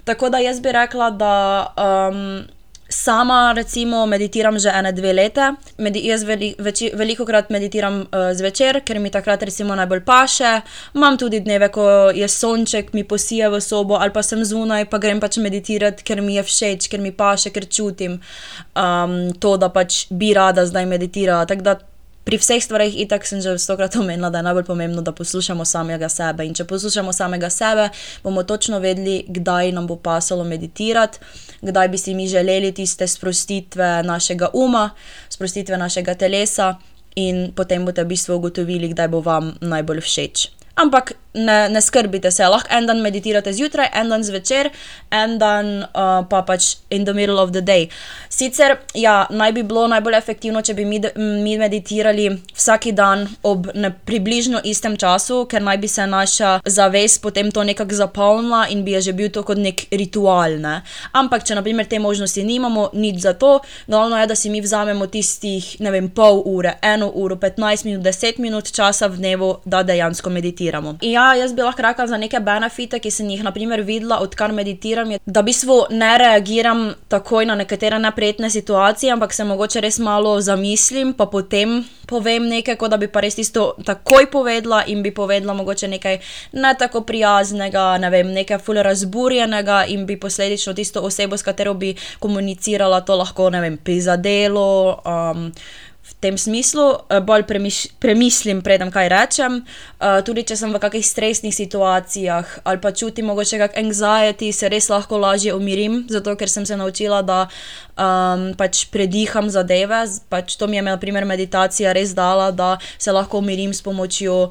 Tako 0.08 0.28
da 0.32 0.38
jaz 0.40 0.60
bi 0.64 0.72
rekla, 0.72 1.10
da 1.10 1.34
um, 1.76 2.46
sama 2.88 3.52
recimo 3.56 4.06
meditiram 4.06 4.58
že 4.58 4.70
ene 4.74 4.92
dve 4.92 5.12
leta. 5.12 5.54
Medi 5.78 6.00
jaz 6.06 6.24
veli 6.24 6.54
veči 6.58 6.90
veliko 6.94 7.26
krat 7.28 7.50
meditiram 7.50 8.00
uh, 8.00 8.30
zvečer, 8.32 8.80
ker 8.84 8.98
mi 8.98 9.10
takrat 9.10 9.42
recimo 9.42 9.76
najbolj 9.76 10.00
paše. 10.04 10.60
Imam 10.94 11.18
tudi 11.18 11.40
dneve, 11.40 11.68
ko 11.68 11.84
je 12.14 12.28
sonček, 12.28 12.92
mi 12.92 13.04
posije 13.04 13.50
v 13.52 13.60
sobo 13.60 14.00
ali 14.00 14.12
pa 14.12 14.22
sem 14.22 14.44
zunaj, 14.44 14.88
pa 14.88 14.98
grem 14.98 15.20
pač 15.20 15.36
meditirati, 15.36 16.04
ker 16.04 16.24
mi 16.24 16.38
je 16.40 16.42
všeč, 16.42 16.88
ker 16.88 17.04
mi 17.04 17.12
paše, 17.12 17.52
ker 17.52 17.68
čutim 17.68 18.16
um, 18.16 19.18
to, 19.40 19.56
da 19.56 19.68
pač 19.68 20.06
bi 20.10 20.32
rada 20.34 20.64
zdaj 20.66 20.88
meditirala 20.88 21.44
pri 22.28 22.36
vseh 22.36 22.60
stvarih, 22.60 22.92
itak 22.92 23.24
sem 23.24 23.40
že 23.40 23.56
stokrat 23.56 23.96
omenila, 23.96 24.28
da 24.28 24.42
je 24.42 24.44
najbolj 24.44 24.64
pomembno, 24.68 25.00
da 25.00 25.16
poslušamo 25.16 25.64
samega 25.64 26.10
sebe. 26.12 26.44
In 26.44 26.52
če 26.52 26.66
poslušamo 26.68 27.12
samega 27.12 27.48
sebe, 27.48 27.88
bomo 28.20 28.44
točno 28.44 28.82
vedeli, 28.84 29.24
kdaj 29.24 29.72
nam 29.72 29.88
bo 29.88 29.96
pasalo 29.96 30.44
meditirati, 30.44 31.18
kdaj 31.64 31.88
bi 31.88 31.98
si 31.98 32.12
mi 32.14 32.28
želeli 32.28 32.74
tiste 32.76 33.08
sprostitve 33.08 34.02
našega 34.04 34.52
uma, 34.52 34.90
sprostitve 35.32 35.80
našega 35.80 36.14
telesa, 36.20 36.74
in 37.16 37.48
potem 37.56 37.88
boste 37.88 38.04
v 38.04 38.12
bistvu 38.12 38.36
ugotovili, 38.36 38.92
kdaj 38.92 39.08
bo 39.08 39.24
vam 39.24 39.54
najbolj 39.64 40.04
všeč. 40.04 40.48
Ampak 40.76 41.16
ne, 41.34 41.68
ne 41.68 41.80
skrbite 41.80 42.30
se, 42.30 42.46
lahko 42.48 42.68
en 42.74 42.86
dan 42.86 43.00
meditirate 43.00 43.52
zjutraj, 43.52 43.88
en 43.94 44.08
dan 44.08 44.24
zvečer, 44.24 44.70
en 45.10 45.36
dan 45.38 45.70
uh, 45.84 46.22
pa 46.28 46.42
pač 46.42 46.76
in 46.90 47.04
the 47.04 47.14
middle 47.14 47.38
of 47.40 47.52
the 47.52 47.62
day. 47.62 47.88
Sicer, 48.28 48.76
ja, 48.94 49.26
naj 49.30 49.52
bi 49.56 49.62
bilo 49.62 49.86
najbolj 49.90 50.16
efektivno, 50.18 50.62
če 50.62 50.74
bi 50.78 50.86
mi, 50.88 51.00
mi 51.16 51.56
meditirali 51.58 52.28
vsak 52.56 52.90
dan 52.96 53.26
ob 53.42 53.68
ne, 53.74 53.90
približno 54.06 54.62
istem 54.64 54.96
času, 54.96 55.44
ker 55.50 55.62
naj 55.64 55.78
bi 55.82 55.88
se 55.88 56.06
naša 56.06 56.58
zavest 56.64 57.22
potem 57.22 57.50
to 57.52 57.64
nekako 57.64 57.94
zapolnila 57.94 58.66
in 58.72 58.84
bi 58.84 58.94
je 58.96 59.08
že 59.08 59.12
bil 59.12 59.30
to 59.32 59.42
kot 59.42 59.58
nek 59.58 59.86
ritual. 59.92 60.58
Ne? 60.62 60.80
Ampak, 61.12 61.44
če 61.44 61.58
naprimer 61.58 61.88
te 61.88 61.98
možnosti 61.98 62.44
nimamo, 62.44 62.90
nič 62.94 63.22
za 63.24 63.34
to, 63.34 63.58
glavno 63.88 64.18
je, 64.20 64.26
da 64.26 64.36
si 64.36 64.50
mi 64.50 64.60
vzamemo 64.64 65.06
tistih, 65.06 65.76
ne 65.84 65.92
vem, 65.94 66.08
pol 66.08 66.42
ure, 66.46 66.76
eno 66.82 67.10
uro, 67.14 67.36
15 67.36 67.84
minut, 67.88 68.04
10 68.04 68.40
minut 68.42 68.72
časa 68.72 69.08
v 69.08 69.20
dnevu, 69.20 69.50
da 69.64 69.82
dejansko 69.82 70.30
meditiramo 70.30 70.48
meditiramo. 70.48 70.96
Ja, 71.18 71.34
jaz 71.34 71.52
bi 71.54 71.62
lahko 71.62 71.82
rekla 71.82 72.06
za 72.06 72.16
neke 72.16 72.38
benefite, 72.40 72.98
ki 73.02 73.10
sem 73.10 73.30
jih 73.32 73.40
naprimer 73.42 73.80
videla, 73.82 74.20
odkar 74.22 74.52
meditiram, 74.54 75.10
je, 75.10 75.18
da 75.26 75.42
v 75.42 75.48
bistvu 75.48 75.78
ne 75.90 76.10
reagiram 76.20 76.82
takoj 77.10 77.48
na 77.48 77.56
nekatere 77.58 77.98
neprijetne 77.98 78.50
situacije, 78.54 79.10
ampak 79.12 79.34
se 79.34 79.46
mogoče 79.48 79.82
res 79.82 79.98
malo 79.98 80.36
zamislim, 80.40 81.10
pa 81.18 81.26
potem 81.26 81.80
povem 82.06 82.46
nekaj, 82.52 82.76
kot 82.78 82.94
da 82.94 83.00
bi 83.02 83.08
pa 83.10 83.24
res 83.24 83.38
isto 83.42 83.64
takoj 83.88 84.28
povedala 84.30 84.84
in 84.86 85.02
bi 85.02 85.10
povedala 85.14 85.56
mogoče 85.58 85.90
nekaj 85.96 86.20
ne 86.52 86.72
tako 86.78 87.02
prijaznega, 87.08 87.88
ne 87.98 88.12
vem, 88.14 88.30
nekaj 88.38 88.62
fully 88.62 88.86
razburjenega 88.86 89.82
in 89.90 90.06
bi 90.06 90.20
posledično 90.20 90.76
tisto 90.78 91.02
osebo, 91.02 91.36
s 91.36 91.42
katero 91.42 91.74
bi 91.74 91.96
komunicirala, 92.22 93.02
to 93.02 93.18
lahko, 93.18 93.50
ne 93.50 93.64
vem, 93.66 93.82
prizadelo. 93.82 94.70
Um, 95.02 95.50
tem 96.20 96.38
smislu, 96.38 96.98
eh, 97.10 97.20
bolj 97.20 97.42
premiš, 97.46 97.86
premislim, 97.98 98.62
preden 98.62 98.90
kaj 98.90 99.08
rečem. 99.08 99.62
Uh, 99.98 100.18
tudi 100.22 100.42
če 100.46 100.56
sem 100.56 100.70
v 100.70 100.78
kakšnih 100.78 101.06
stresnih 101.06 101.54
situacijah 101.54 102.46
ali 102.62 102.78
pa 102.78 102.92
čutim 102.94 103.26
mogoče 103.26 103.58
kakšen 103.58 103.86
anxiety, 103.86 104.52
se 104.52 104.68
res 104.68 104.88
lahko 104.88 105.18
lažje 105.18 105.54
umirim, 105.54 106.04
zato 106.10 106.36
ker 106.36 106.48
sem 106.48 106.66
se 106.66 106.76
naučila, 106.76 107.22
da 107.22 107.48
um, 107.98 108.54
pač 108.54 108.86
prediham 108.94 109.50
zadeve. 109.50 110.06
Pač 110.30 110.56
to 110.56 110.66
mi 110.66 110.78
je, 110.78 110.82
na 110.82 110.96
primer, 110.98 111.24
meditacija 111.24 111.92
res 111.92 112.14
dala, 112.14 112.50
da 112.50 112.78
se 112.98 113.12
lahko 113.12 113.38
umirim 113.38 113.74
s 113.74 113.82
pomočjo 113.82 114.50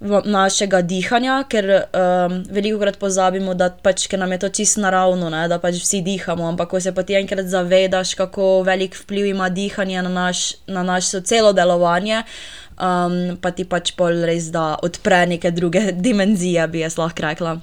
našega 0.00 0.82
dihanja, 0.82 1.38
ker 1.48 1.64
um, 1.72 2.42
veliko 2.52 2.78
krat 2.82 2.98
pozabimo, 3.00 3.54
da 3.56 3.70
pač, 3.70 4.04
nam 4.12 4.32
je 4.32 4.38
to 4.38 4.48
čisto 4.48 4.80
naravno, 4.80 5.30
ne, 5.32 5.46
da 5.48 5.58
pač 5.58 5.80
vsi 5.80 6.02
dihamo. 6.04 6.44
Ampak, 6.48 6.68
ko 6.68 6.80
se 6.80 6.92
pa 6.92 7.02
ti 7.02 7.16
enkrat 7.16 7.48
zavedaš, 7.48 8.14
kako 8.14 8.62
velik 8.66 8.96
vpliv 8.96 9.26
ima 9.26 9.48
dihanje 9.48 10.02
na, 10.02 10.12
naš, 10.12 10.54
na 10.66 10.82
naše 10.82 11.22
celo 11.24 11.52
delovanje, 11.56 12.22
um, 12.76 13.38
pa 13.40 13.50
ti 13.56 13.64
pač 13.64 13.94
pol 13.96 14.20
res 14.28 14.50
da 14.52 14.74
odpre 14.82 15.24
neke 15.26 15.50
druge 15.50 15.92
dimenzije, 16.06 16.68
bi 16.68 16.84
jaz 16.84 16.98
lahko 17.00 17.24
rekla. 17.30 17.56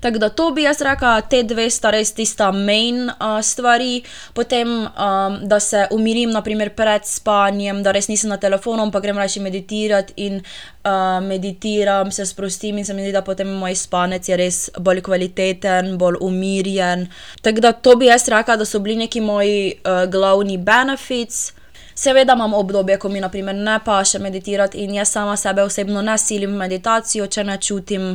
Tako 0.00 0.18
da 0.18 0.28
to 0.28 0.50
bi 0.56 0.62
jaz 0.62 0.80
rekla, 0.84 1.20
te 1.20 1.42
dve 1.42 1.68
sta 1.70 1.90
res 1.94 2.12
tista 2.16 2.50
main 2.52 3.08
uh, 3.10 3.38
stvari, 3.42 4.02
potem 4.34 4.68
um, 4.86 5.38
da 5.48 5.60
se 5.60 5.86
umirim, 5.90 6.30
naprimer 6.30 6.72
pred 6.76 7.06
spanjem, 7.08 7.82
da 7.82 7.92
res 7.92 8.08
nisem 8.08 8.30
na 8.30 8.38
telefonu, 8.40 8.90
pa 8.90 9.00
grem 9.00 9.18
raje 9.18 9.42
meditirati 9.42 10.16
in 10.26 10.40
uh, 10.40 11.20
meditiram, 11.24 12.10
se 12.12 12.26
sprostim 12.26 12.78
in 12.78 12.84
se 12.84 12.94
mi 12.94 13.04
zdi, 13.04 13.12
da 13.12 13.22
potem 13.26 13.48
moj 13.60 13.76
spanec 13.76 14.28
je 14.28 14.36
res 14.40 14.60
bolj 14.78 15.04
kvaliteten, 15.06 15.96
bolj 15.98 16.20
umirjen. 16.20 17.08
Tako 17.42 17.60
da 17.60 17.72
to 17.72 17.96
bi 17.96 18.10
jaz 18.10 18.28
rekla, 18.28 18.56
da 18.56 18.64
so 18.64 18.80
bili 18.80 18.96
neki 19.04 19.20
moji 19.20 19.80
uh, 19.84 20.04
glavni 20.10 20.58
benefits. 20.58 21.59
Seveda 22.00 22.32
imam 22.32 22.54
obdobje, 22.54 22.96
ko 22.98 23.08
mi 23.08 23.20
naprimer 23.20 23.54
ne 23.54 23.74
paše 23.84 24.18
meditirati 24.18 24.78
in 24.78 24.94
jaz 24.94 25.08
sama 25.12 25.36
sebe 25.36 25.62
osebno 25.62 26.02
ne 26.02 26.18
silim 26.18 26.54
v 26.54 26.56
meditacijo, 26.56 27.26
če 27.26 27.44
ne 27.44 27.58
čutim, 27.60 28.06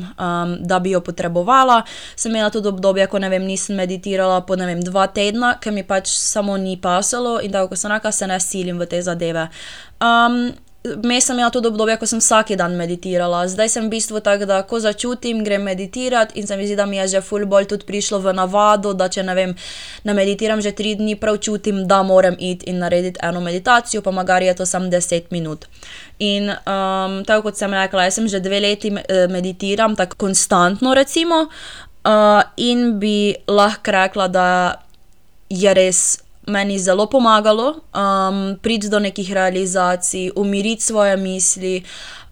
da 0.59 0.79
bi 0.79 0.95
jo 0.95 1.03
potrebovala. 1.05 1.83
Sem 2.15 2.31
imela 2.33 2.49
tudi 2.49 2.71
obdobje, 2.73 3.05
ko 3.07 3.21
ne 3.21 3.29
vem, 3.29 3.45
nisem 3.45 3.77
meditirala 3.77 4.41
po 4.41 4.57
ne 4.57 4.65
vem 4.65 4.81
dva 4.81 5.05
tedna, 5.13 5.59
ker 5.61 5.73
mi 5.73 5.83
pač 5.85 6.09
samo 6.09 6.57
ni 6.57 6.79
pasalo 6.81 7.37
in 7.45 7.53
tako, 7.53 7.75
ko 7.75 7.77
sem 7.83 7.93
rekla, 7.93 8.11
se 8.11 8.27
ne 8.33 8.39
silim 8.41 8.81
v 8.81 8.89
te 8.89 9.05
zadeve. 9.05 9.49
Vmes 10.85 11.25
sem 11.25 11.35
imela 11.35 11.49
tudi 11.49 11.67
obdobje, 11.67 11.97
ko 11.97 12.07
sem 12.09 12.19
vsak 12.21 12.51
dan 12.59 12.75
meditirala, 12.77 13.41
zdaj 13.49 13.69
sem 13.73 13.85
v 13.87 13.95
bistvu 13.95 14.21
tako, 14.21 14.45
da 14.45 14.61
ko 14.69 14.79
začutim, 14.79 15.43
grem 15.43 15.63
meditirati 15.65 16.39
in 16.39 16.47
se 16.47 16.57
mi 16.57 16.67
zdi, 16.67 16.75
da 16.77 16.85
mi 16.85 16.97
je 16.97 17.07
že 17.15 17.21
ful 17.25 17.45
bolj 17.49 17.65
tudi 17.71 17.85
prišlo 17.85 18.19
v 18.21 18.33
navado, 18.37 18.93
da 18.93 19.09
če 19.09 19.23
ne 19.23 19.35
vem, 19.35 19.55
ne 20.03 20.13
meditiram 20.13 20.61
že 20.61 20.75
tri 20.77 20.95
dni, 20.95 21.15
prav 21.19 21.37
čutim, 21.37 21.85
da 21.87 22.03
moram 22.03 22.35
iti 22.39 22.69
in 22.69 22.79
narediti 22.83 23.19
eno 23.23 23.41
meditacijo, 23.41 24.01
pa 24.01 24.11
magari 24.11 24.45
je 24.45 24.55
to 24.61 24.65
samo 24.65 24.89
deset 24.89 25.31
minut. 25.31 25.65
In 26.19 26.49
um, 26.49 27.23
tako 27.25 27.49
kot 27.49 27.57
sem 27.57 27.73
rekla, 27.73 28.05
jaz 28.05 28.19
sem 28.19 28.27
že 28.27 28.39
dve 28.39 28.59
leti 28.59 28.93
meditiram 29.29 29.95
tako 29.95 30.15
konstantno, 30.27 30.93
recimo, 30.93 31.47
uh, 32.05 32.43
in 32.57 32.99
bi 32.99 33.35
lahko 33.47 33.91
rekla, 33.91 34.27
da 34.27 34.47
je 35.49 35.73
res 35.73 36.24
meni 36.47 36.79
zelo 36.79 37.05
pomagalo, 37.05 37.75
um, 37.93 38.55
priti 38.61 38.89
do 38.89 38.99
nekih 38.99 39.33
realizacij, 39.33 40.31
umiriti 40.35 40.83
svoje 40.83 41.17
misli. 41.17 41.83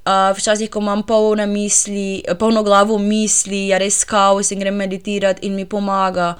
Uh, 0.03 0.35
včasih, 0.35 0.67
ko 0.67 0.81
imam 0.83 0.99
polne 1.07 1.45
misli, 1.47 2.23
polno 2.39 2.59
glavo 2.63 2.97
misli, 2.99 3.69
je 3.69 3.77
res 3.79 4.01
kaos 4.03 4.49
in 4.51 4.59
grem 4.59 4.75
meditirati 4.75 5.47
in 5.47 5.53
mi 5.55 5.63
pomaga. 5.63 6.33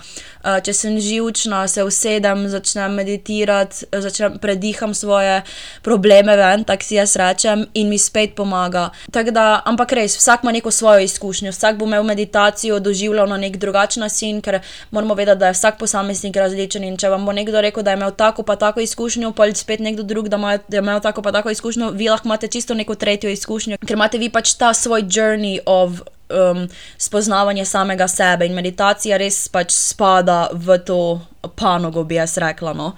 Uh, 0.43 0.57
če 0.59 0.73
sem 0.75 0.97
živčna, 0.99 1.61
se 1.71 1.85
usedem, 1.87 2.41
začnem 2.51 2.91
meditirati, 2.91 3.85
začnem 3.87 4.35
prediham 4.43 4.91
svoje 4.91 5.37
probleme 5.81 6.35
ven, 6.35 6.65
tako 6.67 6.83
si 6.83 6.97
jaz 6.97 7.15
rečem, 7.15 7.63
in 7.73 7.87
mi 7.87 7.95
spet 7.97 8.33
pomaga. 8.35 8.89
Da, 9.07 9.45
ampak 9.63 9.95
res, 9.95 10.17
vsak 10.19 10.43
ima 10.43 10.51
neko 10.51 10.71
svojo 10.71 11.07
izkušnjo, 11.07 11.55
vsak 11.55 11.79
bo 11.79 11.87
imel 11.87 12.03
meditacijo 12.03 12.81
doživljal 12.83 13.31
na 13.31 13.39
nek 13.39 13.55
drugačen 13.63 14.03
način, 14.03 14.43
ker 14.43 14.59
moramo 14.91 15.15
vedeti, 15.15 15.39
da 15.39 15.53
je 15.53 15.55
vsak 15.55 15.79
posameznik 15.79 16.35
različen. 16.35 16.83
In 16.83 16.99
če 16.99 17.13
vam 17.15 17.23
bo 17.23 17.31
nekdo 17.31 17.63
rekel, 17.63 17.79
da 17.79 17.95
je 17.95 18.01
imel 18.01 18.11
tako 18.11 18.43
pa 18.43 18.59
tako 18.59 18.83
izkušnjo, 18.83 19.31
pa 19.31 19.47
spet 19.55 19.79
nekdo 19.79 20.03
drug, 20.03 20.27
da, 20.27 20.35
ima, 20.35 20.57
da 20.67 20.77
je 20.81 20.83
imel 20.83 20.99
tako 20.99 21.23
pa 21.23 21.31
tako 21.31 21.55
izkušnjo, 21.55 21.93
vi 21.95 22.11
lahko 22.11 22.27
imate 22.27 22.51
čisto 22.51 22.75
neko 22.75 22.99
tretjo 22.99 23.31
izkušnjo 23.31 23.52
izkušnjo, 23.53 23.77
ker 23.85 23.97
imate 23.97 24.17
vi 24.17 24.29
pač 24.29 24.55
ta 24.57 24.73
svoj 24.73 25.03
journey 25.03 25.59
of 25.65 26.01
um, 26.29 26.67
spoznavanje 26.97 27.65
samega 27.65 28.07
sebe 28.07 28.45
in 28.45 28.53
meditacija 28.53 29.17
res 29.17 29.47
pač 29.47 29.71
spada 29.71 30.49
v 30.53 30.77
to 30.85 31.21
panogo, 31.55 32.03
bi 32.03 32.15
jaz 32.15 32.37
rekla. 32.37 32.73
No? 32.73 32.93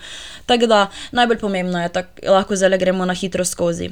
Tako 0.45 0.67
da 0.67 0.85
najbolj 1.12 1.39
pomembno 1.39 1.81
je, 1.81 1.89
da 1.89 2.05
lahko 2.31 2.55
zdaj 2.55 2.77
gremo 2.77 3.05
na 3.05 3.13
hitro 3.13 3.45
skozi. 3.45 3.91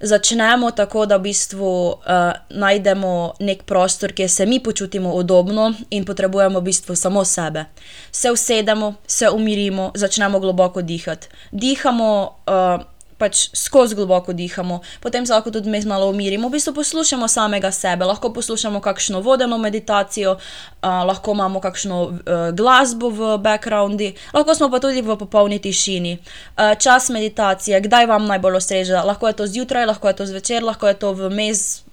Začnemo 0.00 0.70
tako, 0.72 1.04
da 1.04 1.18
v 1.18 1.28
bistvu 1.28 1.70
uh, 1.92 2.30
najdemo 2.48 3.34
nek 3.44 3.66
prostor, 3.68 4.14
kjer 4.16 4.30
se 4.32 4.46
mi 4.46 4.56
počutimo 4.60 5.12
udobno 5.12 5.74
in 5.90 6.06
potrebujemo 6.08 6.60
v 6.60 6.70
bistvu 6.70 6.96
samo 6.96 7.24
sebe. 7.24 7.66
Se 8.12 8.30
usedemo, 8.32 8.94
se 9.06 9.28
umirimo, 9.28 9.90
začnemo 9.94 10.40
globoko 10.40 10.82
dihati. 10.82 11.28
Dihamo. 11.52 12.32
Uh, 12.46 12.88
pač 13.20 13.48
skozi 13.54 13.94
globoko 13.98 14.32
dihamo, 14.32 14.80
potem 15.00 15.26
se 15.26 15.34
lahko 15.36 15.52
tudi 15.52 15.70
mi 15.70 15.80
malo 15.86 16.08
umirimo, 16.10 16.48
v 16.48 16.56
bistvu 16.56 16.74
poslušamo 16.74 17.28
samega 17.28 17.70
sebe, 17.72 18.04
lahko 18.08 18.32
poslušamo 18.32 18.80
kakšno 18.80 19.20
vodeno 19.20 19.58
meditacijo, 19.58 20.36
uh, 20.36 20.88
lahko 21.06 21.36
imamo 21.36 21.60
kakšno 21.60 22.02
uh, 22.02 22.14
glasbo 22.56 23.10
v 23.10 23.36
backgroundi, 23.38 24.14
lahko 24.32 24.54
smo 24.54 24.70
pa 24.70 24.80
tudi 24.80 25.04
v 25.04 25.16
popolni 25.20 25.58
tišini. 25.58 26.16
Uh, 26.16 26.72
čas 26.78 27.10
meditacije, 27.12 27.80
kdaj 27.80 28.06
vam 28.06 28.26
najbolj 28.26 28.56
ustreže, 28.56 28.96
lahko 29.04 29.28
je 29.28 29.36
to 29.36 29.46
zjutraj, 29.46 29.86
lahko 29.86 30.08
je 30.08 30.16
to 30.16 30.26
zvečer, 30.26 30.64
lahko 30.64 30.88
je 30.88 30.94
to 30.94 31.12
vmes 31.12 31.89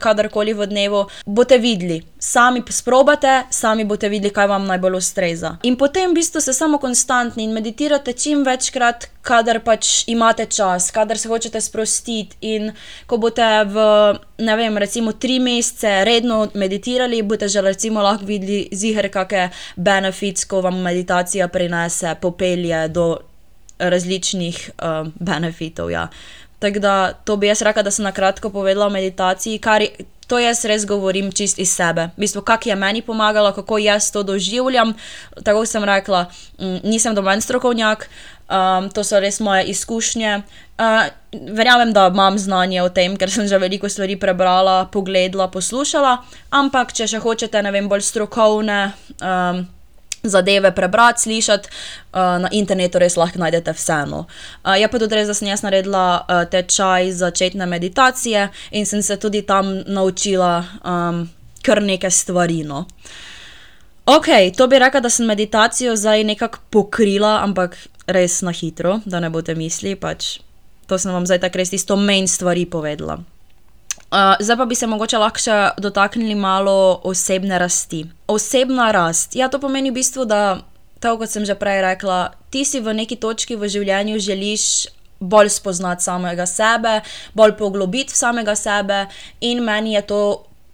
kadarkoli 0.00 0.54
v 0.54 0.66
dnevu, 0.70 1.02
boste 1.26 1.58
videli, 1.58 2.00
sami 2.18 2.62
sprobate, 2.68 3.42
sami 3.50 3.84
boste 3.84 4.08
videli, 4.08 4.32
kaj 4.34 4.48
vam 4.48 4.66
najbolj 4.66 4.96
ustreza. 4.98 5.56
In 5.62 5.76
potem 5.76 6.10
v 6.10 6.20
bistvu 6.20 6.40
ste 6.40 6.54
samo 6.54 6.78
konstantni 6.78 7.44
in 7.44 7.52
meditirate 7.52 8.12
čim 8.12 8.44
večkrat, 8.46 9.08
kadar 9.26 9.60
pač 9.66 10.06
imate 10.06 10.46
čas, 10.46 10.90
kadar 10.94 11.18
se 11.18 11.28
hočete 11.28 11.60
sprostiti. 11.60 12.36
In 12.40 12.72
ko 13.06 13.18
boste 13.18 13.44
v, 13.66 13.86
ne 14.38 14.56
vem, 14.56 14.78
recimo 14.78 15.12
tri 15.12 15.38
mesece 15.42 16.04
redno 16.06 16.46
meditirali, 16.54 17.22
boste 17.22 17.48
že 17.48 17.60
recimo 17.60 18.02
lahko 18.02 18.26
videli 18.26 18.68
ziger, 18.72 19.10
kakšne 19.10 19.50
benefits, 19.76 20.46
ko 20.46 20.62
vam 20.62 20.78
meditacija 20.82 21.48
prinese, 21.48 22.14
popelje 22.20 22.86
do 22.88 23.16
različnih 23.78 24.70
uh, 24.78 25.08
benefitov. 25.20 25.90
Ja. 25.90 26.08
Tako 26.66 26.82
da 26.82 27.12
to 27.12 27.36
bi 27.36 27.46
jaz 27.46 27.62
rekla, 27.62 27.82
da 27.86 27.90
sem 27.94 28.02
na 28.02 28.12
kratko 28.12 28.50
povedala 28.50 28.86
o 28.86 28.90
meditaciji, 28.90 29.58
kar 29.62 29.84
to 30.26 30.38
jaz 30.42 30.64
res 30.66 30.86
govorim 30.86 31.30
čist 31.30 31.60
iz 31.62 31.70
sebe. 31.70 32.08
V 32.16 32.26
bistvu, 32.26 32.42
kak 32.42 32.66
je 32.66 32.74
meni 32.74 33.02
pomagalo, 33.02 33.52
kako 33.54 33.78
jaz 33.78 34.10
to 34.10 34.22
doživljam. 34.26 34.94
Tako 35.44 35.66
sem 35.66 35.84
rekla, 35.86 36.26
m, 36.58 36.80
nisem 36.82 37.14
domen 37.14 37.40
strokovnjak, 37.40 38.08
um, 38.50 38.90
to 38.90 39.04
so 39.06 39.20
res 39.22 39.38
moje 39.40 39.70
izkušnje. 39.70 40.42
Uh, 40.76 41.06
verjamem, 41.54 41.92
da 41.94 42.08
imam 42.10 42.38
znanje 42.38 42.82
o 42.82 42.88
tem, 42.90 43.14
ker 43.16 43.30
sem 43.30 43.46
že 43.46 43.58
veliko 43.62 43.88
stvari 43.88 44.18
prebrala, 44.18 44.88
pogledala, 44.92 45.46
poslušala, 45.48 46.18
ampak 46.50 46.92
če 46.92 47.06
še 47.14 47.22
hočete, 47.22 47.62
ne 47.62 47.70
vem, 47.70 47.88
bolj 47.88 48.02
strokovne. 48.10 48.80
Um, 49.22 49.64
zadeve 50.28 50.74
prebrati, 50.74 51.22
slišati, 51.22 51.68
uh, 51.68 52.36
na 52.42 52.48
internetu 52.52 52.98
res 53.02 53.16
lahko 53.16 53.40
najdete 53.42 53.72
vseeno. 53.76 54.26
Uh, 54.64 54.74
je 54.80 54.88
pa 54.88 54.98
tudi 54.98 55.18
res, 55.18 55.28
da 55.28 55.34
sem 55.34 55.48
jaz 55.48 55.64
naredila 55.66 56.06
uh, 56.20 56.44
tečaj 56.50 57.12
začetne 57.12 57.66
meditacije 57.66 58.48
in 58.70 58.86
sem 58.86 59.02
se 59.02 59.16
tudi 59.16 59.42
tam 59.42 59.82
naučila 59.86 60.64
um, 60.84 61.26
kar 61.62 61.82
nekaj 61.82 62.10
stvari. 62.10 62.62
No. 62.64 62.86
Ok, 64.06 64.26
to 64.56 64.66
bi 64.70 64.78
rekla, 64.78 65.00
da 65.00 65.10
sem 65.10 65.26
meditacijo 65.26 65.96
zdaj 65.96 66.24
nekako 66.24 66.58
pokrila, 66.70 67.40
ampak 67.42 67.76
res 68.06 68.40
na 68.42 68.52
hitro, 68.54 69.00
da 69.04 69.20
ne 69.20 69.30
boste 69.30 69.54
mislili, 69.58 69.96
pač 69.98 70.38
to 70.86 70.98
sem 70.98 71.10
vam 71.12 71.26
zdaj 71.26 71.42
tako 71.42 71.58
res 71.58 71.72
isto 71.74 71.96
main 71.98 72.28
stvari 72.30 72.66
povedala. 72.70 73.18
Uh, 74.06 74.38
zdaj 74.40 74.56
pa 74.56 74.64
bi 74.64 74.74
se 74.74 74.86
mogoče 74.86 75.18
lahko 75.18 75.72
dotaknili 75.78 76.34
malo 76.34 77.00
osebne 77.04 77.58
rasti. 77.58 78.06
Osebna 78.26 78.92
rast. 78.92 79.36
Ja, 79.36 79.48
to 79.48 79.58
pomeni 79.58 79.90
v 79.90 79.98
bistvu, 79.98 80.24
da, 80.24 80.58
tako 81.00 81.24
kot 81.24 81.30
sem 81.30 81.44
že 81.44 81.54
prej 81.58 81.82
rekla, 81.82 82.30
ti 82.50 82.64
si 82.64 82.80
v 82.80 82.94
neki 82.94 83.16
točki 83.16 83.56
v 83.56 83.68
življenju 83.68 84.18
želiš 84.22 84.86
bolj 85.20 85.48
spoznati 85.48 86.04
samega 86.04 86.46
sebe, 86.46 87.00
bolj 87.34 87.56
poglobiti 87.58 88.14
samega 88.14 88.54
sebe, 88.54 89.06
in 89.40 89.64
meni 89.64 89.94
je 89.94 90.02
to 90.02 90.20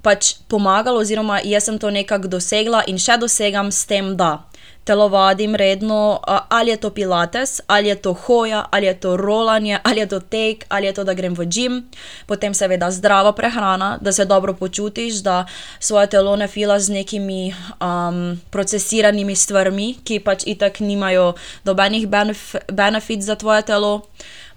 pač 0.02 0.34
pomagalo, 0.48 1.00
oziroma 1.00 1.40
jaz 1.44 1.64
sem 1.70 1.78
to 1.78 1.90
nekako 1.90 2.28
dosegla 2.28 2.82
in 2.86 2.98
še 2.98 3.16
dosegam 3.22 3.70
s 3.72 3.86
tem, 3.86 4.16
da 4.16 4.42
telovadim 4.84 5.54
redno, 5.54 6.20
ali 6.48 6.70
je 6.70 6.76
to 6.76 6.90
pilates, 6.90 7.60
ali 7.66 7.88
je 7.88 7.94
to 7.94 8.12
hoja, 8.12 8.64
ali 8.70 8.86
je 8.86 9.00
to 9.00 9.16
rolanje, 9.16 9.78
ali 9.82 10.00
je 10.00 10.06
to 10.06 10.20
tek, 10.20 10.64
ali 10.68 10.86
je 10.86 10.92
to, 10.92 11.04
da 11.04 11.14
grem 11.14 11.34
v 11.34 11.46
gim. 11.46 11.82
Potem 12.26 12.54
seveda 12.54 12.90
zdrava 12.90 13.32
prehrana, 13.32 13.98
da 14.00 14.12
se 14.12 14.24
dobro 14.24 14.54
počutiš, 14.54 15.22
da 15.22 15.46
svoje 15.78 16.06
telo 16.06 16.36
ne 16.36 16.48
fila 16.48 16.80
z 16.80 16.88
nekimi 16.90 17.54
um, 17.80 18.40
procesiranimi 18.50 19.36
stvarmi, 19.36 19.94
ki 20.04 20.20
pač 20.20 20.46
itak 20.46 20.80
nimajo 20.80 21.32
dobenih 21.64 22.08
benef 22.08 22.54
benefit 22.68 23.22
za 23.22 23.34
tvoje 23.34 23.62
telo. 23.62 24.02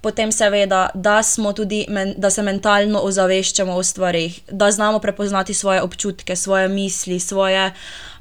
Potem 0.01 0.31
seveda, 0.31 0.89
da, 0.93 1.21
tudi, 1.55 1.85
da 2.17 2.29
se 2.29 2.43
mentalno 2.45 2.99
ozaveščamo 2.99 3.73
o 3.73 3.83
stvarih, 3.83 4.39
da 4.51 4.71
znamo 4.71 4.99
prepoznati 4.99 5.53
svoje 5.53 5.81
občutke, 5.81 6.35
svoje 6.35 6.67
misli, 6.69 7.19
svoje 7.19 7.71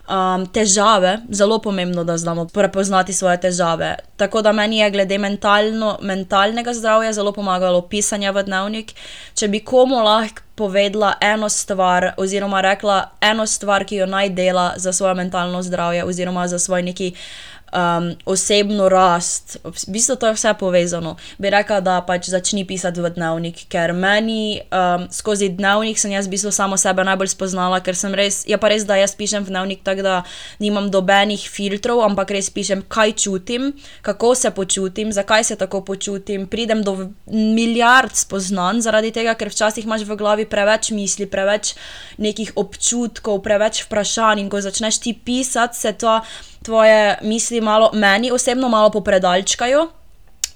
um, 0.09 0.47
težave, 0.47 1.19
zelo 1.31 1.59
pomembno, 1.59 2.05
da 2.05 2.17
znamo 2.17 2.47
prepoznati 2.47 3.13
svoje 3.13 3.41
težave. 3.41 3.97
Tako 4.17 4.43
da 4.43 4.53
meni 4.53 4.79
je 4.79 4.91
glede 4.91 5.19
mentalno, 5.19 5.99
mentalnega 6.03 6.75
zdravja 6.75 7.13
zelo 7.13 7.33
pomagalo 7.33 7.83
pisanje 7.83 8.33
v 8.33 8.43
dnevnik. 8.43 8.95
Če 9.35 9.49
bi 9.49 9.61
komu 9.61 10.03
lahko 10.05 10.43
povedala 10.55 11.15
eno 11.21 11.49
stvar, 11.49 12.13
oziroma 12.17 12.61
rekla 12.61 13.11
eno 13.21 13.47
stvar, 13.47 13.85
ki 13.85 13.97
jo 13.97 14.07
naj 14.07 14.31
dela 14.31 14.73
za 14.77 14.93
svoje 14.93 15.15
mentalno 15.15 15.63
zdravje, 15.63 16.05
oziroma 16.05 16.47
za 16.49 16.59
svoj 16.59 16.83
neki 16.83 17.15
um, 17.75 18.15
osebno 18.25 18.89
rast, 18.89 19.59
v 19.65 19.75
bistvu 19.89 20.17
to 20.17 20.27
je 20.27 20.35
vse 20.39 20.55
povezano. 20.59 21.17
Bi 21.39 21.51
rekla, 21.51 21.81
da 21.81 21.99
pač 22.07 22.31
začni 22.31 22.65
pisati 22.65 23.03
v 23.03 23.11
dnevnik, 23.15 23.67
ker 23.69 23.93
meni 23.93 24.63
um, 24.71 25.07
skozi 25.11 25.51
dnevnik 25.53 25.99
sem 25.99 26.15
jaz 26.15 26.29
v 26.31 26.35
bistvu 26.37 26.55
samo 26.55 26.79
sebe 26.81 27.05
najbolj 27.05 27.35
spoznala, 27.35 27.83
ker 27.85 27.99
sem 27.99 28.15
res, 28.15 28.45
je 28.47 28.59
pa 28.61 28.71
res, 28.71 28.87
da 28.87 28.99
jaz 29.01 29.17
pišem 29.19 29.45
v 29.45 29.53
dnevnik 29.53 29.83
tako, 29.87 30.07
da 30.07 30.15
nimam 30.63 30.89
dobenih 30.93 31.43
filtrov, 31.51 32.05
ampak 32.07 32.35
res 32.37 32.51
pišem, 32.55 32.87
kaj 32.89 33.17
čutim, 33.27 33.73
kako 34.07 34.35
se 34.39 34.55
počutim, 34.55 35.13
zakaj 35.13 35.45
se 35.51 35.59
tako 35.59 35.83
počutim. 35.85 36.47
Pridem 36.47 36.85
do 36.87 37.11
milijard 37.27 38.15
spoznanj 38.15 38.85
zaradi 38.87 39.11
tega, 39.15 39.35
ker 39.35 39.51
včasih 39.51 39.85
imaš 39.85 40.07
v 40.07 40.19
glavi 40.21 40.47
preveč 40.47 40.93
misli, 40.95 41.27
preveč 41.27 41.75
nekih 42.23 42.55
občutkov, 42.61 43.43
preveč 43.43 43.83
vprašanj 43.85 44.45
in 44.45 44.51
ko 44.53 44.63
začneš 44.63 45.03
ti 45.03 45.15
pisati, 45.17 45.79
se 45.79 45.93
to 45.99 46.21
tvoje 46.65 47.19
misli 47.23 47.61
malo, 47.61 47.91
meni 47.93 48.33
osebno 48.33 48.69
malo 48.69 48.91
popredalčkajo. 48.91 49.89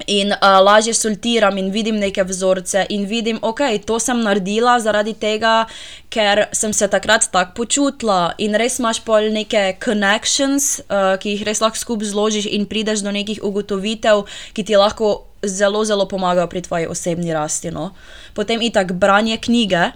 In 0.06 0.30
uh, 0.30 0.60
lažje 0.62 0.94
sortiram 0.94 1.56
in 1.58 1.72
vidim 1.74 1.96
neke 1.98 2.22
vzorce, 2.24 2.84
in 2.88 3.04
vidim, 3.10 3.38
ok, 3.42 3.60
to 3.86 3.98
sem 3.98 4.20
naredila 4.22 4.76
zaradi 4.80 5.16
tega, 5.18 5.66
ker 6.08 6.44
sem 6.54 6.72
se 6.72 6.86
takrat 6.88 7.26
tako 7.32 7.56
počutila. 7.56 8.20
In 8.38 8.54
res 8.54 8.78
imaš 8.78 9.02
pol 9.02 9.26
neke 9.34 9.74
connections, 9.82 10.78
uh, 10.86 11.16
ki 11.18 11.34
jih 11.34 11.42
res 11.50 11.60
lahko 11.64 11.82
skupaj 11.82 12.12
zložiš, 12.12 12.46
in 12.46 12.68
prideš 12.70 13.02
do 13.02 13.10
nekih 13.10 13.42
ugotovitev, 13.42 14.22
ki 14.54 14.68
ti 14.70 14.78
lahko 14.78 15.27
zelo, 15.42 15.84
zelo 15.84 16.08
pomagajo 16.08 16.46
pri 16.46 16.62
tvoji 16.62 16.86
osebni 16.86 17.32
rasti. 17.32 17.70
No? 17.70 17.94
Potem 18.34 18.62
itak 18.62 18.92
branje 18.92 19.36
knjige. 19.36 19.90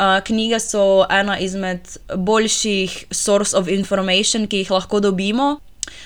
Uh, 0.00 0.18
knjige 0.24 0.58
so 0.60 1.04
ena 1.10 1.38
izmed 1.38 1.80
boljših 2.16 3.04
source 3.10 3.56
of 3.56 3.68
information, 3.68 4.46
ki 4.46 4.64
jih 4.64 4.70
lahko 4.70 5.00
dobimo. 5.00 5.60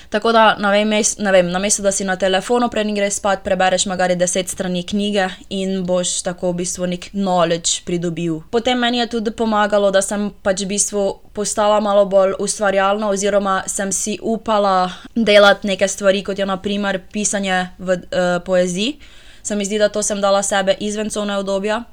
Tako 0.09 0.31
da, 0.31 0.55
ne 0.59 0.71
vem, 0.71 0.89
ne 1.17 1.31
vem, 1.31 1.49
namesto 1.51 1.83
da 1.83 1.91
si 1.91 2.05
na 2.05 2.15
telefonu, 2.15 2.69
preden 2.69 2.95
greš 2.95 3.19
spat, 3.19 3.43
prebereš 3.43 3.85
magari 3.85 4.15
deset 4.15 4.49
strani 4.49 4.83
knjige 4.83 5.27
in 5.49 5.83
boš 5.85 6.21
tako 6.23 6.51
v 6.51 6.61
bistvu 6.61 6.87
nek 6.87 7.09
knowledge 7.11 7.83
pridobil. 7.85 8.39
Potem 8.51 8.79
meni 8.79 9.01
je 9.03 9.07
tudi 9.17 9.31
pomagalo, 9.31 9.91
da 9.91 10.01
sem 10.01 10.29
pač 10.43 10.63
v 10.63 10.69
bistvu 10.75 11.03
postala 11.33 11.79
malo 11.83 12.05
bolj 12.05 12.37
ustvarjalna, 12.39 13.09
oziroma 13.09 13.63
sem 13.67 13.91
si 13.91 14.17
upala 14.21 14.91
delati 15.15 15.67
neke 15.67 15.87
stvari, 15.87 16.23
kot 16.23 16.39
je 16.39 16.45
naprimer 16.45 17.01
pisanje 17.11 17.67
v 17.77 17.99
uh, 17.99 18.39
poeziji. 18.45 18.99
Se 19.43 19.55
mi 19.55 19.65
zdi, 19.65 19.77
da 19.77 19.89
to 19.89 20.03
sem 20.03 20.21
dala 20.21 20.43
sebe 20.43 20.77
izven 20.79 21.09
cone 21.09 21.37
obdobja. 21.37 21.83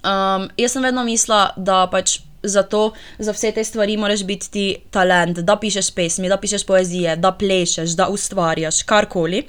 Um, 0.00 0.48
jaz 0.56 0.72
sem 0.72 0.84
vedno 0.84 1.04
mislila, 1.04 1.50
da 1.56 1.84
pač 1.92 2.20
za 2.42 2.62
to, 2.62 2.90
za 3.18 3.32
vse 3.32 3.52
te 3.52 3.64
stvari, 3.64 3.96
moraš 3.96 4.24
biti 4.24 4.50
ti 4.50 4.66
talent, 4.90 5.38
da 5.38 5.56
pišeš 5.56 5.90
pesmi, 5.94 6.28
da 6.28 6.36
pišeš 6.36 6.66
poezije, 6.66 7.16
da 7.16 7.32
plešeš, 7.32 7.90
da 7.90 8.08
ustvarjaš 8.08 8.82
karkoli, 8.82 9.44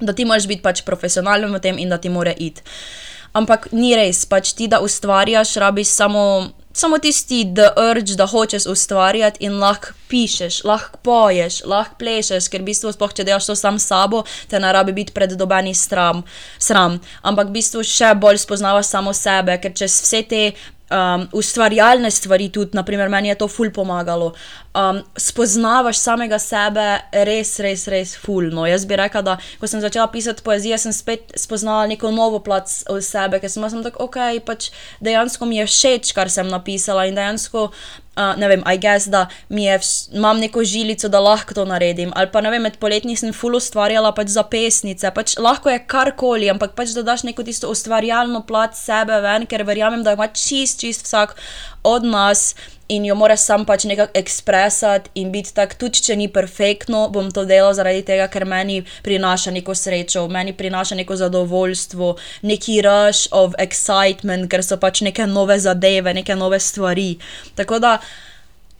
da 0.00 0.12
ti 0.12 0.24
moraš 0.24 0.46
biti 0.46 0.62
pač 0.62 0.82
profesionalen 0.82 1.54
v 1.54 1.60
tem 1.60 1.78
in 1.78 1.88
da 1.88 1.98
ti 1.98 2.08
mora 2.08 2.32
iti. 2.36 2.62
Ampak 3.34 3.72
ni 3.74 3.96
res, 3.98 4.22
pač 4.30 4.52
ti, 4.54 4.68
da 4.70 4.78
ustvarjaš, 4.78 5.56
rabiš 5.58 5.88
samo, 5.90 6.52
samo 6.70 7.00
tisti, 7.02 7.40
the 7.54 7.72
urge, 7.90 8.14
da 8.14 8.28
hočeš 8.30 8.68
ustvarjati 8.70 9.42
in 9.42 9.56
lahko 9.58 9.90
pišeš, 10.06 10.60
lahko 10.64 11.00
poješ, 11.02 11.64
lahko 11.66 11.98
plešeš, 11.98 12.46
ker 12.46 12.62
v 12.62 12.68
bistvu, 12.70 12.92
spoh, 12.94 13.10
če 13.10 13.26
delaš 13.26 13.48
to 13.50 13.56
sam 13.58 13.80
sabo, 13.82 14.22
te 14.46 14.60
ne 14.62 14.70
rabi 14.70 14.94
biti 14.94 15.14
pred 15.16 15.34
dobeni 15.34 15.74
sram, 15.74 16.22
sram. 16.62 17.00
Ampak 17.26 17.50
v 17.50 17.58
bistvu 17.58 17.82
še 17.82 18.12
bolj 18.14 18.38
spoznavaš 18.44 18.92
samo 18.92 19.10
sebe, 19.10 19.58
ker 19.58 19.74
čez 19.74 19.98
vse 20.04 20.22
te 20.30 20.44
um, 20.90 21.28
ustvarjalne 21.32 22.10
stvari, 22.10 22.48
tudi, 22.52 22.76
naprimer, 22.76 23.08
meni 23.08 23.28
je 23.28 23.38
to 23.40 23.48
ful 23.48 23.70
pomagalo. 23.72 24.32
Um, 24.74 25.00
spoznavaš 25.16 25.98
samega 26.02 26.38
sebe, 26.42 26.86
res, 27.26 27.54
res, 27.62 27.86
res 27.90 28.16
fulno. 28.18 28.66
Jaz 28.66 28.86
bi 28.88 28.98
rekla, 28.98 29.22
da 29.22 29.36
ko 29.60 29.70
sem 29.70 29.82
začela 29.84 30.08
pisati 30.12 30.44
poezijo, 30.44 30.78
sem 30.80 30.92
spet 30.92 31.34
spoznala 31.38 31.86
neko 31.90 32.10
novo 32.14 32.42
plat 32.44 32.68
sebe, 32.68 33.40
ker 33.40 33.50
sem 33.50 33.82
tako, 33.84 34.08
ok, 34.08 34.20
pač 34.46 34.70
dejansko 35.04 35.48
mi 35.48 35.62
je 35.62 35.68
všeč, 35.70 36.14
kar 36.16 36.32
sem 36.32 36.50
napisala 36.50 37.06
in 37.08 37.18
dejansko 37.18 37.70
Uh, 38.14 38.36
ne 38.38 38.48
vem, 38.48 38.62
I 38.62 38.78
guess, 38.78 39.08
da 39.10 39.26
je, 39.48 39.78
imam 40.12 40.38
neko 40.38 40.62
žilico, 40.64 41.08
da 41.10 41.20
lahko 41.20 41.54
to 41.54 41.64
naredim. 41.66 42.12
Ali 42.14 42.30
pa 42.30 42.40
ne 42.44 42.52
vem, 42.52 42.62
med 42.62 42.78
poletji 42.78 43.16
sem 43.18 43.32
full 43.34 43.58
ustvarjala 43.58 44.12
pač 44.14 44.30
za 44.36 44.44
pesnice, 44.46 45.10
pač 45.14 45.34
lahko 45.38 45.72
je 45.72 45.80
karkoli, 45.82 46.50
ampak 46.52 46.76
pač 46.78 46.94
da 46.94 47.02
daš 47.02 47.26
neko 47.26 47.42
tisto 47.42 47.70
ustvarjalno 47.74 48.44
plat 48.46 48.78
sebe 48.78 49.18
ven, 49.24 49.48
ker 49.50 49.66
verjamem, 49.66 50.06
da 50.06 50.14
ima 50.14 50.30
čist, 50.30 50.78
čist 50.84 51.08
vsak 51.08 51.34
od 51.82 52.06
nas 52.06 52.52
in 52.88 53.04
jo 53.04 53.14
moraš 53.14 53.40
sam 53.40 53.64
pač 53.64 53.84
nekako 53.84 54.18
ekspresati 54.18 55.10
in 55.14 55.32
biti 55.32 55.54
tak, 55.54 55.74
tudi 55.80 56.02
če 56.04 56.16
ni 56.16 56.28
perfektno, 56.32 57.06
bom 57.08 57.30
to 57.32 57.44
delal 57.48 57.72
zaradi 57.74 58.02
tega, 58.04 58.28
ker 58.28 58.44
meni 58.48 58.82
prinaša 59.06 59.54
neko 59.54 59.74
srečo, 59.74 60.26
meni 60.28 60.52
prinaša 60.52 60.98
neko 61.00 61.16
zadovoljstvo, 61.16 62.14
neki 62.42 62.82
rush 62.84 63.32
of 63.32 63.56
excitement, 63.58 64.50
ker 64.50 64.64
so 64.64 64.76
pač 64.80 65.00
neke 65.06 65.26
nove 65.26 65.58
zadeve, 65.58 66.14
neke 66.14 66.36
nove 66.36 66.60
stvari. 66.60 67.16
Tako 67.56 67.80
da. 67.80 67.98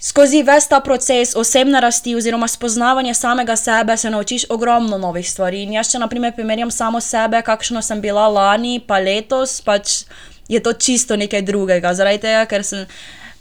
Skozi 0.04 0.42
ves 0.44 0.66
ta 0.68 0.82
proces 0.84 1.30
osebne 1.38 1.80
rasti 1.80 2.12
oziroma 2.12 2.44
spoznavanja 2.50 3.14
samega 3.14 3.54
sebe 3.56 3.96
se 3.96 4.10
naučiš 4.10 4.44
ogromno 4.52 4.98
novih 4.98 5.24
stvari. 5.30 5.62
In 5.64 5.72
jaz, 5.78 5.88
če 5.94 6.02
naprimer 6.02 6.34
primerjam 6.36 6.70
samo 6.70 7.00
sebe, 7.00 7.40
kakšno 7.42 7.80
sem 7.82 8.02
bila 8.04 8.26
lani, 8.28 8.82
pa 8.84 8.98
letos, 9.00 9.62
pač 9.64 10.02
je 10.48 10.60
to 10.60 10.72
čisto 10.72 11.16
nekaj 11.16 11.42
drugega. 11.48 11.94
Zaradi 11.94 12.20
tega, 12.26 12.44
ker 12.50 12.66
sem 12.66 12.84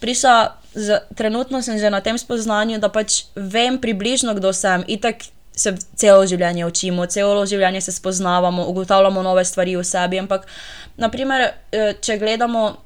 prišla, 0.04 0.60
z, 0.76 1.00
trenutno 1.16 1.64
sem 1.64 1.80
že 1.80 1.88
na 1.88 2.04
tem 2.04 2.20
spoznanju, 2.20 2.82
da 2.84 2.92
pač 2.92 3.24
vem 3.36 3.80
približno, 3.80 4.36
kdo 4.36 4.52
sem. 4.52 4.84
Itak 4.92 5.24
se 5.56 5.76
celo 5.96 6.26
življenje 6.28 6.66
učimo, 6.66 7.06
celo 7.08 7.46
življenje 7.48 7.84
se 7.86 7.94
spoznavamo, 7.96 8.66
ugotavljamo 8.74 9.24
nove 9.24 9.46
stvari 9.46 9.78
v 9.78 9.86
sebi. 9.86 10.20
Ampak, 10.20 10.50
naprimer, 10.98 11.54
eh, 11.72 11.94
če 12.02 12.18
gledamo 12.20 12.84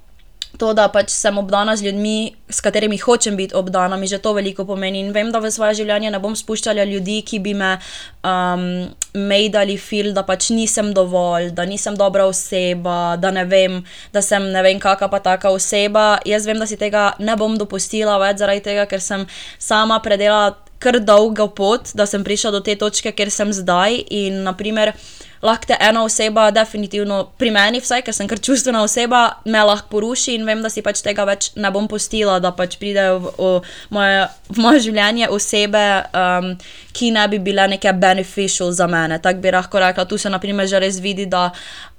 to, 0.57 0.71
da 0.73 0.87
pač 0.91 1.11
sem 1.13 1.37
obdana 1.37 1.75
z 1.77 1.87
ljudmi, 1.87 2.35
s 2.49 2.61
katerimi 2.63 2.97
hočem 2.97 3.35
biti 3.37 3.55
obdana, 3.55 3.97
mi 3.97 4.07
že 4.07 4.19
to 4.19 4.33
veliko 4.33 4.65
pomeni. 4.65 4.99
In 4.99 5.11
vem, 5.13 5.31
da 5.31 5.39
v 5.39 5.51
svoje 5.51 5.83
življenje 5.83 6.11
ne 6.11 6.19
bom 6.19 6.35
spuščala 6.35 6.87
ljudi, 6.87 7.21
ki 7.21 7.39
bi 7.39 7.53
me 7.53 7.77
um, 8.23 8.87
medali 9.17 9.77
fil, 9.81 10.13
da 10.13 10.23
pač 10.27 10.51
nisem 10.53 10.93
dovolj, 10.93 11.51
da 11.57 11.65
nisem 11.65 11.97
dobra 11.97 12.27
oseba, 12.29 13.17
da 13.17 13.31
ne 13.33 13.43
vem, 13.49 13.81
da 14.13 14.21
sem 14.21 14.45
ne 14.53 14.63
vem, 14.65 14.79
kakšna 14.79 15.09
pa 15.11 15.19
taka 15.23 15.51
oseba. 15.53 16.07
Jaz 16.25 16.45
vem, 16.45 16.61
da 16.61 16.69
si 16.69 16.77
tega 16.77 17.09
ne 17.19 17.35
bom 17.39 17.57
dopustila 17.57 18.19
več 18.21 18.43
zaradi 18.43 18.65
tega, 18.69 18.87
ker 18.89 19.03
sem 19.03 19.27
sama 19.59 19.99
predelala 20.05 20.55
kar 20.79 20.99
dolgo 21.01 21.47
pot, 21.57 21.93
da 21.97 22.05
sem 22.05 22.23
prišla 22.23 22.53
do 22.53 22.61
te 22.65 22.75
točke, 22.77 23.11
kjer 23.15 23.31
sem 23.33 23.53
zdaj. 23.53 24.03
In 24.13 24.43
naprimer 24.45 24.93
lahko 25.41 25.71
te 25.71 25.77
ena 25.81 26.03
oseba, 26.05 26.49
definitivno 26.51 27.23
pri 27.37 27.51
meni, 27.53 27.81
vsaj, 27.81 28.03
ker 28.05 28.15
sem 28.15 28.29
kar 28.29 28.41
čustvena 28.43 28.81
oseba, 28.85 29.21
me 29.45 29.61
lahko 29.63 29.89
poruši 29.95 30.37
in 30.37 30.45
vem, 30.47 30.61
da 30.65 30.69
si 30.73 30.83
pač 30.85 31.01
tega 31.05 31.25
več 31.29 31.51
ne 31.57 31.71
bom 31.73 31.87
postila, 31.89 32.39
da 32.43 32.51
pač 32.57 32.77
pridejo 32.81 33.19
v, 33.19 33.33
v, 33.37 33.51
moje, 33.97 34.23
v 34.49 34.65
moje 34.65 34.83
življenje 34.87 35.29
osebe, 35.33 35.85
um, 36.13 36.53
ki 36.97 37.11
ne 37.13 37.25
bi 37.29 37.41
bile 37.43 37.67
neke 37.73 37.93
beneficial 37.93 38.73
za 38.73 38.87
mene. 38.89 39.06
Tako 39.21 39.39
bi 39.39 39.51
lahko 39.51 39.79
rekla, 39.79 40.05
tu 40.05 40.17
se 40.17 40.29
naprimer 40.29 40.67
že 40.67 40.79
res 40.79 40.99
vidi, 40.99 41.25
da 41.25 41.51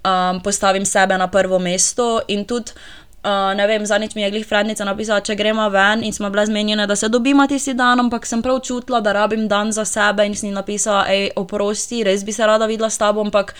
um, 0.05 0.41
postavim 0.45 0.85
sebe 0.85 1.19
na 1.19 1.29
prvo 1.33 1.59
mesto 1.59 2.21
in 2.29 2.45
tudi. 2.45 2.73
Uh, 3.29 3.55
ne 3.57 3.67
vem, 3.67 3.83
zadnjič 3.87 4.15
mi 4.15 4.23
je 4.23 4.31
glih 4.31 4.47
Frednica 4.47 4.85
napisala, 4.89 5.21
če 5.21 5.35
gremo 5.37 5.67
ven 5.69 6.01
in 6.07 6.15
smo 6.17 6.31
bile 6.33 6.47
zmenjene, 6.49 6.87
da 6.89 6.95
se 6.97 7.11
dobimo 7.13 7.45
tisti 7.51 7.75
dan, 7.77 8.01
ampak 8.01 8.25
sem 8.25 8.41
prav 8.41 8.63
čutila, 8.65 9.03
da 9.05 9.13
rabim 9.13 9.43
dan 9.51 9.73
za 9.75 9.85
sebe 9.85 10.25
in 10.25 10.37
sem 10.39 10.49
ji 10.49 10.55
napisala, 10.55 11.03
hej, 11.11 11.27
oprosti, 11.37 12.01
res 12.09 12.25
bi 12.25 12.33
se 12.33 12.47
rada 12.49 12.65
videla 12.71 12.89
s 12.89 12.97
tabo, 12.97 13.21
ampak 13.27 13.53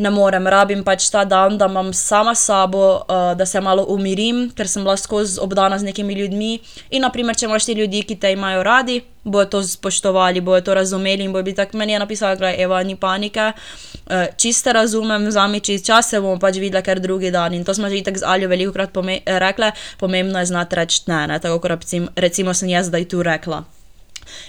ne 0.00 0.08
morem, 0.14 0.48
rabim 0.48 0.80
pač 0.86 1.10
ta 1.12 1.26
dan, 1.28 1.58
da 1.60 1.68
imam 1.68 1.92
sama 1.92 2.32
sabo, 2.38 2.86
uh, 3.02 3.34
da 3.36 3.44
se 3.44 3.60
malo 3.60 3.84
umirim, 3.92 4.46
ker 4.56 4.70
sem 4.70 4.86
bila 4.86 4.96
skozi 4.96 5.36
obdana 5.44 5.76
z 5.76 5.90
nekimi 5.90 6.16
ljudmi. 6.16 6.54
In, 6.88 7.04
naprimer, 7.04 7.36
če 7.36 7.50
imaš 7.50 7.68
ti 7.68 7.76
ljudi, 7.76 8.06
ki 8.08 8.16
te 8.22 8.32
imajo 8.32 8.64
radi, 8.64 9.02
bojo 9.24 9.50
to 9.52 9.64
spoštovali, 9.66 10.40
bojo 10.40 10.64
to 10.64 10.80
razumeli 10.80 11.28
in 11.28 11.36
bojo 11.36 11.44
bi 11.44 11.58
tako 11.58 11.76
meni 11.76 11.98
napisali, 12.00 12.40
da 12.40 12.54
je 12.54 12.64
Eva, 12.64 12.80
ni 12.86 12.96
panike. 12.96 13.52
Uh, 13.52 13.99
čiste 14.36 14.72
razumem, 14.72 15.26
vzami 15.26 15.60
čist 15.60 15.86
čas, 15.86 16.10
se 16.10 16.20
bomo 16.20 16.38
pač 16.38 16.60
videli, 16.60 16.82
ker 16.82 17.00
drugi 17.00 17.30
dan. 17.30 17.54
In 17.54 17.64
to 17.64 17.74
smo 17.74 17.90
že 17.90 18.02
tako 18.04 18.18
z 18.18 18.26
Aljo 18.26 18.48
veliko 18.48 18.72
krat 18.72 18.96
rekli, 19.26 19.72
pomembno 19.98 20.38
je 20.38 20.46
znati 20.46 20.76
reči 20.76 21.02
ne, 21.06 21.26
ne, 21.26 21.38
tako 21.38 21.60
kot 21.60 21.84
recimo 22.16 22.54
sem 22.54 22.68
jaz 22.68 22.86
zdaj 22.86 23.08
tu 23.08 23.22
rekla. 23.22 23.64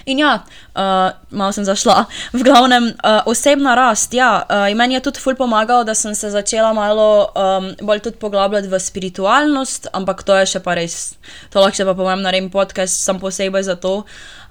In 0.06 0.18
ja, 0.18 0.42
uh, 0.74 1.14
malo 1.30 1.52
sem 1.52 1.64
zašla. 1.64 2.06
V 2.32 2.42
glavnem, 2.42 2.92
uh, 3.02 3.22
osebna 3.26 3.74
rast. 3.78 4.14
Ja, 4.14 4.42
uh, 4.46 4.68
meni 4.76 4.94
je 4.98 5.04
tudi 5.08 5.22
ful 5.22 5.34
pomagalo, 5.38 5.84
da 5.84 5.94
sem 5.94 6.14
se 6.14 6.30
začela 6.30 6.72
malo 6.72 7.30
um, 7.34 7.72
bolj 7.80 8.02
tudi 8.08 8.18
poglabljati 8.18 8.68
v 8.68 8.80
spiritualnost, 8.80 9.90
ampak 9.92 10.22
to 10.22 10.36
je 10.42 10.56
še 10.56 10.62
pa 10.62 10.76
res, 10.78 11.14
to 11.50 11.62
lahko 11.62 11.82
še 11.82 11.88
pa 11.88 11.96
povem 11.98 12.22
na 12.22 12.34
rejem 12.34 12.50
podcast, 12.50 13.02
sem 13.02 13.18
posebej 13.22 13.66
za 13.70 13.76
to. 13.78 14.02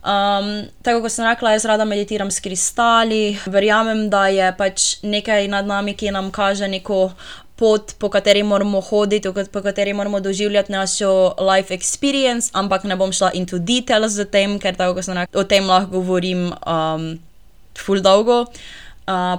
Um, 0.01 0.65
tako 0.81 1.03
kot 1.03 1.13
sem 1.13 1.27
rekla, 1.27 1.53
jaz 1.53 1.65
rada 1.69 1.85
meditiram 1.85 2.31
s 2.31 2.41
kristali, 2.41 3.37
verjamem, 3.45 4.07
da 4.09 4.25
je 4.33 4.49
pač 4.57 4.95
nekaj 5.05 5.45
nad 5.51 5.69
nami, 5.69 5.93
ki 5.93 6.09
nam 6.15 6.31
kaže 6.33 6.67
neko 6.67 7.11
pot, 7.61 7.93
po 8.01 8.09
kateri 8.09 8.41
moramo 8.43 8.81
hoditi, 8.81 9.29
po 9.29 9.61
kateri 9.61 9.93
moramo 9.93 10.19
doživljati 10.19 10.73
našo 10.73 11.35
life 11.37 11.73
experience, 11.73 12.49
ampak 12.53 12.83
ne 12.89 12.97
bom 12.97 13.13
šla 13.13 13.29
into 13.37 13.59
details 13.61 14.17
z 14.17 14.25
tem, 14.25 14.57
ker 14.59 14.73
tako 14.75 14.97
kot 14.97 15.05
sem 15.05 15.19
rekla, 15.21 15.37
o 15.37 15.45
tem 15.45 15.69
lahko 15.69 16.01
govorim 16.01 16.49
um, 16.65 17.11
full 17.77 18.01
dolgo. 18.01 18.41
Uh, 18.41 18.80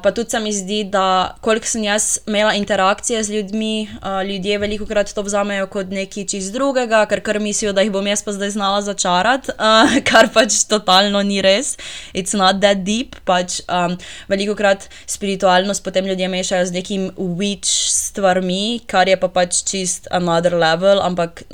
pa 0.02 0.11
tudi 0.14 0.30
se 0.30 0.40
mi 0.40 0.52
zdi, 0.52 0.85
da 0.85 1.35
koliko 1.40 1.66
sem 1.66 1.85
jaz 1.85 2.18
imela 2.26 2.54
interakcije 2.54 3.22
z 3.24 3.30
ljudmi, 3.30 3.88
uh, 3.92 4.22
ljudje 4.28 4.58
veliko 4.58 4.87
krat 4.87 5.12
to 5.14 5.22
vzamejo 5.22 5.66
kot 5.66 5.90
nekaj 5.90 6.26
čist 6.26 6.52
drugega, 6.52 7.04
ker 7.06 7.20
kar 7.20 7.40
mislijo, 7.40 7.72
da 7.72 7.85
jih 7.85 7.92
bom 7.92 8.06
jaz 8.06 8.22
pa 8.24 8.32
zdaj 8.32 8.50
znala 8.50 8.82
začarati, 8.82 9.54
uh, 9.58 9.96
kar 10.11 10.28
pač 10.35 10.62
totalno 10.68 11.22
ni 11.22 11.42
res. 11.42 11.76
It's 12.14 12.37
not 12.37 12.61
that 12.61 12.85
deep. 12.85 13.16
Pač, 13.24 13.61
um, 13.68 13.96
veliko 14.28 14.56
krat 14.58 14.88
spiritualnost 15.06 15.85
potem 15.85 16.06
ljudje 16.06 16.28
mešajo 16.28 16.66
z 16.66 16.78
nekim 16.78 17.11
witch 17.16 17.90
stvarmi, 17.92 18.80
kar 18.87 19.08
je 19.08 19.16
pa 19.20 19.28
pač 19.28 19.62
čist 19.68 20.08
another 20.11 20.56
level, 20.58 21.02
ampak 21.02 21.44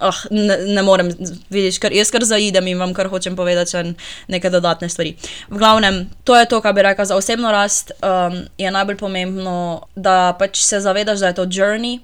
oh, 0.00 0.18
ne, 0.30 0.56
ne 0.66 0.82
morem, 0.82 1.10
vidiš, 1.50 1.78
kar, 1.82 1.92
jaz 1.94 2.10
kar 2.14 2.24
zaidem 2.24 2.66
in 2.70 2.78
vam 2.78 2.94
kar 2.94 3.10
hočem 3.10 3.36
povedati, 3.36 3.74
če 3.74 3.84
neke 4.32 4.50
dodatne 4.50 4.88
stvari. 4.88 5.14
V 5.50 5.58
glavnem, 5.58 6.04
to 6.24 6.36
je 6.38 6.48
to, 6.50 6.60
kar 6.64 6.76
bi 6.76 6.84
rekla 6.86 7.08
za 7.08 7.16
osebno 7.18 7.52
rast. 7.54 7.92
Um, 8.02 8.42
je 8.58 8.70
najbolj 8.70 8.98
pomembno, 9.00 9.88
da 9.96 10.34
pač 10.38 10.62
se 10.64 10.80
zavedaš, 10.84 11.22
da 11.24 11.32
je 11.32 11.38
to 11.40 11.46
journey. 11.46 11.98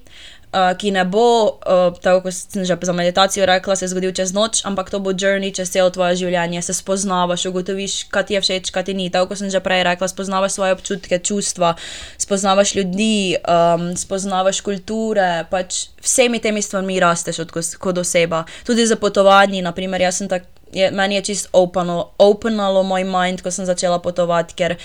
Uh, 0.55 0.71
ki 0.79 0.93
ne 0.95 1.03
bo, 1.03 1.59
uh, 1.67 1.91
tako 1.99 2.21
kot 2.23 2.33
sem 2.33 2.63
že 2.63 2.77
za 2.79 2.93
meditacijo 2.95 3.43
rekla, 3.43 3.75
se 3.75 3.89
zgodil 3.91 4.13
čez 4.15 4.31
noč, 4.31 4.61
ampak 4.63 4.87
to 4.87 5.01
bo 5.03 5.11
journey 5.11 5.51
čez 5.51 5.67
celo 5.67 5.91
tvoje 5.91 6.15
življenje, 6.15 6.61
se 6.63 6.71
spoznavaš, 6.71 7.43
ugotoviš, 7.51 8.07
kaj 8.07 8.23
ti 8.29 8.37
je 8.37 8.41
všeč, 8.41 8.71
kaj 8.71 8.85
ti 8.87 8.95
ni. 8.95 9.09
Tako 9.11 9.33
kot 9.33 9.41
sem 9.43 9.51
že 9.51 9.59
prej 9.59 9.83
rekla, 9.83 10.07
spoznavaš 10.07 10.55
svoje 10.55 10.77
občutke, 10.77 11.19
čustva, 11.19 11.73
spoznavaš 12.15 12.71
ljudi, 12.79 13.35
um, 13.43 13.91
spoznavaš 13.99 14.63
kulture, 14.63 15.43
pač 15.51 15.91
vsemi 15.99 16.39
temi 16.39 16.63
stvarmi 16.63 17.03
rasteš 17.03 17.43
od, 17.43 17.51
kot 17.75 17.99
oseba. 17.99 18.45
Tudi 18.63 18.87
za 18.87 18.95
potovanje, 18.95 19.59
naprimer, 19.59 20.07
jaz 20.07 20.23
sem 20.23 20.31
tak, 20.31 20.47
je, 20.71 20.87
meni 20.95 21.19
je 21.19 21.35
čist 21.35 21.51
openalo, 21.51 22.13
openalo 22.15 22.87
moj 22.87 23.03
mind, 23.03 23.43
ko 23.43 23.51
sem 23.51 23.67
začela 23.67 23.99
potovati, 23.99 24.55
ker 24.55 24.79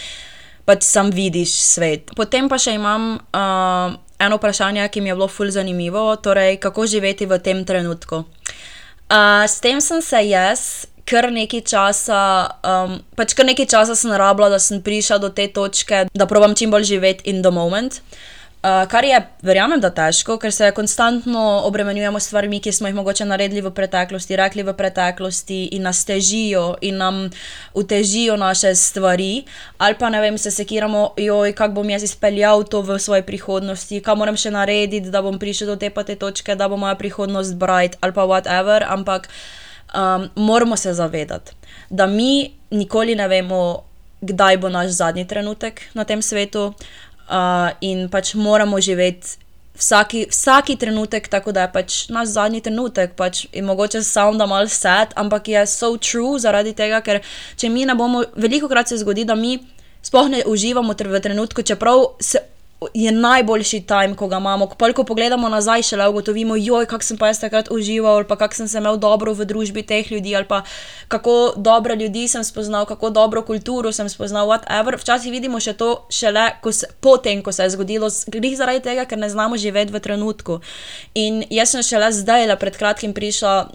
pač 0.66 0.82
sam 0.82 1.14
vidiš 1.14 1.60
svet. 1.62 2.10
Potem 2.18 2.50
pa 2.50 2.58
še 2.58 2.74
imam. 2.74 3.20
Uh, 3.30 4.00
eno 4.20 4.36
vprašanje, 4.36 4.88
ki 4.88 5.00
mi 5.00 5.10
je 5.10 5.14
bilo 5.14 5.28
fully 5.28 5.50
zanimivo, 5.50 6.16
torej 6.16 6.60
kako 6.60 6.86
živeti 6.86 7.26
v 7.26 7.38
tem 7.38 7.64
trenutku. 7.64 8.24
Uh, 9.10 9.44
s 9.48 9.60
tem 9.60 9.80
sem 9.80 10.02
se 10.02 10.20
jaz 10.28 10.86
kar 11.04 11.32
nekaj 11.32 11.64
časa, 11.66 12.20
um, 12.62 13.00
pač 13.18 13.34
kar 13.34 13.46
nekaj 13.48 13.66
časa 13.66 13.96
sem 13.98 14.12
rabila, 14.14 14.48
da 14.52 14.60
sem 14.62 14.82
prišla 14.82 15.18
do 15.18 15.32
te 15.34 15.48
točke, 15.50 16.06
da 16.14 16.26
probujem 16.30 16.54
čim 16.54 16.70
bolj 16.70 16.86
živeti 16.92 17.30
in 17.30 17.42
the 17.42 17.50
moment. 17.50 17.98
Uh, 17.98 18.39
Uh, 18.60 18.84
kar 18.92 19.04
je, 19.08 19.16
verjamem, 19.40 19.80
da 19.80 19.88
težko, 19.88 20.34
ker 20.36 20.52
se 20.52 20.66
konstantno 20.76 21.62
obremenjujemo 21.64 22.20
s 22.20 22.26
stvarmi, 22.28 22.58
ki 22.60 22.74
smo 22.76 22.90
jih 22.90 22.96
mogoče 22.98 23.24
naredili 23.24 23.62
v 23.64 23.70
preteklosti, 23.72 24.36
rekli 24.36 24.60
v 24.68 24.74
preteklosti 24.76 25.62
in 25.78 25.88
nas 25.88 26.02
težijo 26.04 26.74
in 26.84 27.00
nam 27.00 27.22
utežijo 27.72 28.36
naše 28.36 28.74
stvari, 28.76 29.46
ali 29.78 29.96
pa 29.96 30.12
ne 30.12 30.20
vem, 30.20 30.36
se 30.38 30.52
sekiramo, 30.52 31.14
joj, 31.16 31.54
kako 31.56 31.80
bom 31.80 31.90
jaz 31.90 32.04
izpeljal 32.04 32.66
to 32.68 32.84
v 32.84 32.98
svoji 33.00 33.24
prihodnosti, 33.24 34.04
kaj 34.04 34.20
moram 34.20 34.36
še 34.36 34.52
narediti, 34.52 35.08
da 35.08 35.24
bom 35.24 35.40
prišel 35.40 35.72
do 35.72 35.80
te 35.80 35.88
pa 35.88 36.04
te 36.04 36.20
točke, 36.20 36.52
da 36.52 36.68
bo 36.68 36.76
moja 36.76 37.00
prihodnost 37.00 37.56
bright 37.56 37.96
ali 38.04 38.12
pa 38.12 38.28
whatever, 38.28 38.84
ampak 38.84 39.32
um, 39.96 40.28
moramo 40.36 40.76
se 40.76 40.92
zavedati, 40.92 41.56
da 41.88 42.06
mi 42.06 42.58
nikoli 42.70 43.16
ne 43.16 43.28
vemo, 43.28 43.86
kdaj 44.20 44.56
bo 44.60 44.68
naš 44.68 44.98
zadnji 45.00 45.24
trenutek 45.24 45.80
na 45.96 46.04
tem 46.04 46.20
svetu 46.22 46.74
uh, 47.30 47.70
in 47.80 48.08
pač 48.10 48.34
moramo 48.34 48.80
živeti 48.80 49.38
vsaki, 49.80 50.26
vsaki 50.30 50.76
trenutek, 50.76 51.28
tako 51.28 51.52
da 51.52 51.62
je 51.64 51.72
pač 51.72 51.98
naš 52.08 52.34
zadnji 52.36 52.60
trenutek. 52.60 53.14
Pač, 53.16 53.46
in 53.52 53.64
mogoče 53.64 54.02
samo 54.02 54.36
da 54.38 54.46
mal 54.46 54.68
sad, 54.68 55.14
ampak 55.16 55.48
je 55.48 55.66
so 55.66 55.94
true 55.96 56.38
zaradi 56.40 56.74
tega, 56.76 57.00
ker 57.00 57.22
če 57.56 57.70
mi 57.72 57.86
ne 57.88 57.96
bomo, 57.96 58.24
veliko 58.36 58.68
krat 58.68 58.92
se 58.92 59.00
zgodi, 59.00 59.24
da 59.24 59.34
mi 59.34 59.58
sploh 60.02 60.28
ne 60.32 60.42
uživamo 60.46 60.94
v 60.96 61.20
trenutku, 61.20 61.62
čeprav 61.62 62.04
se 62.20 62.42
je 62.94 63.12
najboljši 63.12 63.80
time, 63.80 64.16
ko 64.16 64.28
ga 64.28 64.36
imamo. 64.36 64.66
Ko, 64.66 64.92
ko 64.96 65.04
pogledamo 65.04 65.48
nazaj, 65.48 65.82
šele 65.82 66.08
ugotovimo, 66.08 66.56
joj, 66.56 66.86
kako 66.86 67.04
sem 67.04 67.18
pa 67.18 67.26
jaz 67.26 67.40
takrat 67.40 67.68
užival, 67.70 68.16
ali 68.16 68.28
pa 68.28 68.36
kako 68.36 68.54
sem 68.54 68.68
se 68.68 68.78
imel 68.78 68.96
dobro 68.96 69.34
v 69.34 69.44
družbi 69.44 69.82
teh 69.82 70.12
ljudi, 70.12 70.36
ali 70.36 70.48
pa 70.48 70.62
kako 71.08 71.52
dobre 71.56 71.96
ljudi 71.96 72.28
sem 72.28 72.44
spoznal, 72.44 72.86
kako 72.86 73.10
dobro 73.10 73.42
kulturo 73.42 73.92
sem 73.92 74.08
spoznal. 74.08 74.48
Whatever. 74.48 74.96
Včasih 75.00 75.32
vidimo 75.32 75.60
še 75.60 75.72
to, 75.72 76.06
šele 76.10 76.50
se, 76.72 76.88
potem, 77.00 77.42
ko 77.42 77.52
se 77.52 77.62
je 77.62 77.70
zgodilo, 77.76 78.08
grih 78.26 78.56
zaradi 78.56 78.80
tega, 78.80 79.04
ker 79.04 79.18
ne 79.18 79.28
znamo 79.28 79.56
živeti 79.56 79.92
v 79.92 80.00
trenutku. 80.00 80.60
In 81.14 81.44
jaz 81.50 81.76
sem 81.76 81.82
šele 81.82 82.12
zdaj, 82.12 82.46
le 82.48 82.56
pred 82.56 82.76
kratkim, 82.76 83.12
prišla 83.14 83.68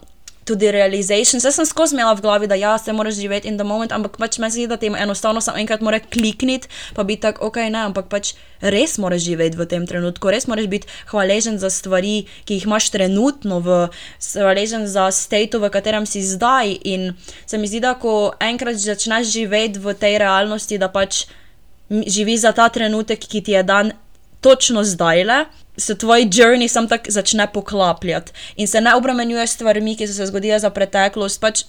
tudi 0.46 0.70
realization. 0.70 1.40
Vse 1.40 1.52
sem 1.52 1.66
skozi 1.66 1.96
imela 1.96 2.14
v 2.14 2.22
glavi, 2.22 2.46
da 2.46 2.54
ja, 2.54 2.76
se 2.78 2.92
moraš 2.92 3.18
živeti 3.18 3.48
in 3.50 3.58
the 3.58 3.66
moment, 3.66 3.92
ampak 3.92 4.16
pač 4.20 4.38
meni 4.38 4.54
se 4.54 4.60
zdi, 4.60 4.66
da 4.70 4.78
ti 4.78 4.86
enostavno 4.86 5.42
samo 5.42 5.58
enkrat 5.58 5.82
mora 5.82 5.98
klikniti, 6.00 6.70
pa 6.94 7.04
biti 7.04 7.26
tako, 7.26 7.50
ok, 7.50 7.58
ne, 7.74 7.82
ampak 7.90 8.08
pač 8.12 8.34
res 8.62 8.96
moraš 9.02 9.26
živeti 9.26 9.58
v 9.58 9.66
tem 9.66 9.86
trenutku, 9.86 10.30
res 10.30 10.46
moraš 10.46 10.70
biti 10.70 10.92
hvaležen 11.10 11.58
za 11.58 11.70
stvari, 11.70 12.28
ki 12.46 12.60
jih 12.60 12.68
imaš 12.70 12.90
trenutno, 12.94 13.58
v, 13.60 13.80
hvaležen 14.22 14.86
za 14.86 15.10
state, 15.10 15.58
v 15.58 15.72
katerem 15.74 16.06
si 16.06 16.22
zdaj. 16.22 16.78
In 16.86 17.12
se 17.46 17.58
mi 17.58 17.66
zdi, 17.66 17.82
da 17.82 17.96
ko 17.98 18.36
enkrat 18.40 18.78
začneš 18.78 19.34
živeti 19.34 19.82
v 19.82 19.98
tej 19.98 20.22
realnosti, 20.22 20.78
da 20.78 20.88
pač 20.92 21.26
živiš 21.90 22.40
za 22.40 22.52
ta 22.52 22.68
trenutek, 22.68 23.20
ki 23.20 23.42
ti 23.42 23.52
je 23.52 23.62
dan 23.62 23.92
točno 24.40 24.84
zdaj 24.84 25.24
le, 25.24 25.44
se 25.76 25.98
tvoj 25.98 26.26
journey 26.32 26.68
sam 26.68 26.88
tako 26.88 27.10
začne 27.10 27.46
poklapljati 27.52 28.32
in 28.56 28.68
se 28.68 28.80
ne 28.80 28.94
obremenjuješ 28.94 29.50
s 29.50 29.54
stvarmi, 29.54 29.96
ki 29.96 30.06
so 30.06 30.14
se 30.14 30.26
zgodile 30.26 30.58
za 30.58 30.70
preteklost. 30.70 31.40
Pač 31.40 31.64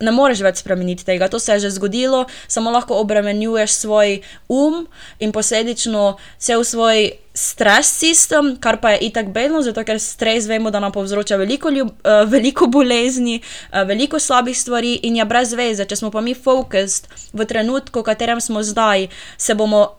ne 0.00 0.12
moreš 0.12 0.42
več 0.44 0.60
spremeniti 0.60 1.06
tega, 1.06 1.28
to 1.32 1.38
se 1.40 1.54
je 1.54 1.66
že 1.66 1.70
zgodilo, 1.78 2.26
samo 2.48 2.70
lahko 2.70 2.98
obremenjuješ 3.00 3.78
svoj 3.80 4.20
um 4.48 4.84
in 5.18 5.32
posledično 5.32 6.16
cel 6.38 6.64
svoj 6.64 7.16
stres 7.36 7.88
sistem, 7.92 8.54
kar 8.60 8.80
pa 8.80 8.94
je 8.94 9.08
itak 9.08 9.32
bedno, 9.32 9.62
zato 9.62 9.84
ker 9.84 10.00
stres 10.00 10.48
vemo, 10.48 10.70
da 10.70 10.80
nam 10.80 10.92
povzroča 10.92 11.36
veliko, 11.36 11.70
ljub, 11.70 11.88
uh, 11.88 12.28
veliko 12.28 12.66
bolezni, 12.66 13.40
uh, 13.40 13.84
veliko 13.88 14.20
slabih 14.20 14.56
stvari 14.56 14.94
in 15.02 15.16
je 15.16 15.24
brez 15.24 15.52
veze. 15.52 15.84
Če 15.84 15.96
smo 15.96 16.10
pa 16.10 16.20
mi 16.20 16.34
fokused 16.34 17.08
v 17.32 17.44
trenutku, 17.48 18.00
v 18.00 18.08
katerem 18.08 18.40
smo 18.40 18.64
zdaj, 18.64 19.08
se 19.36 19.54
bomo, 19.54 19.96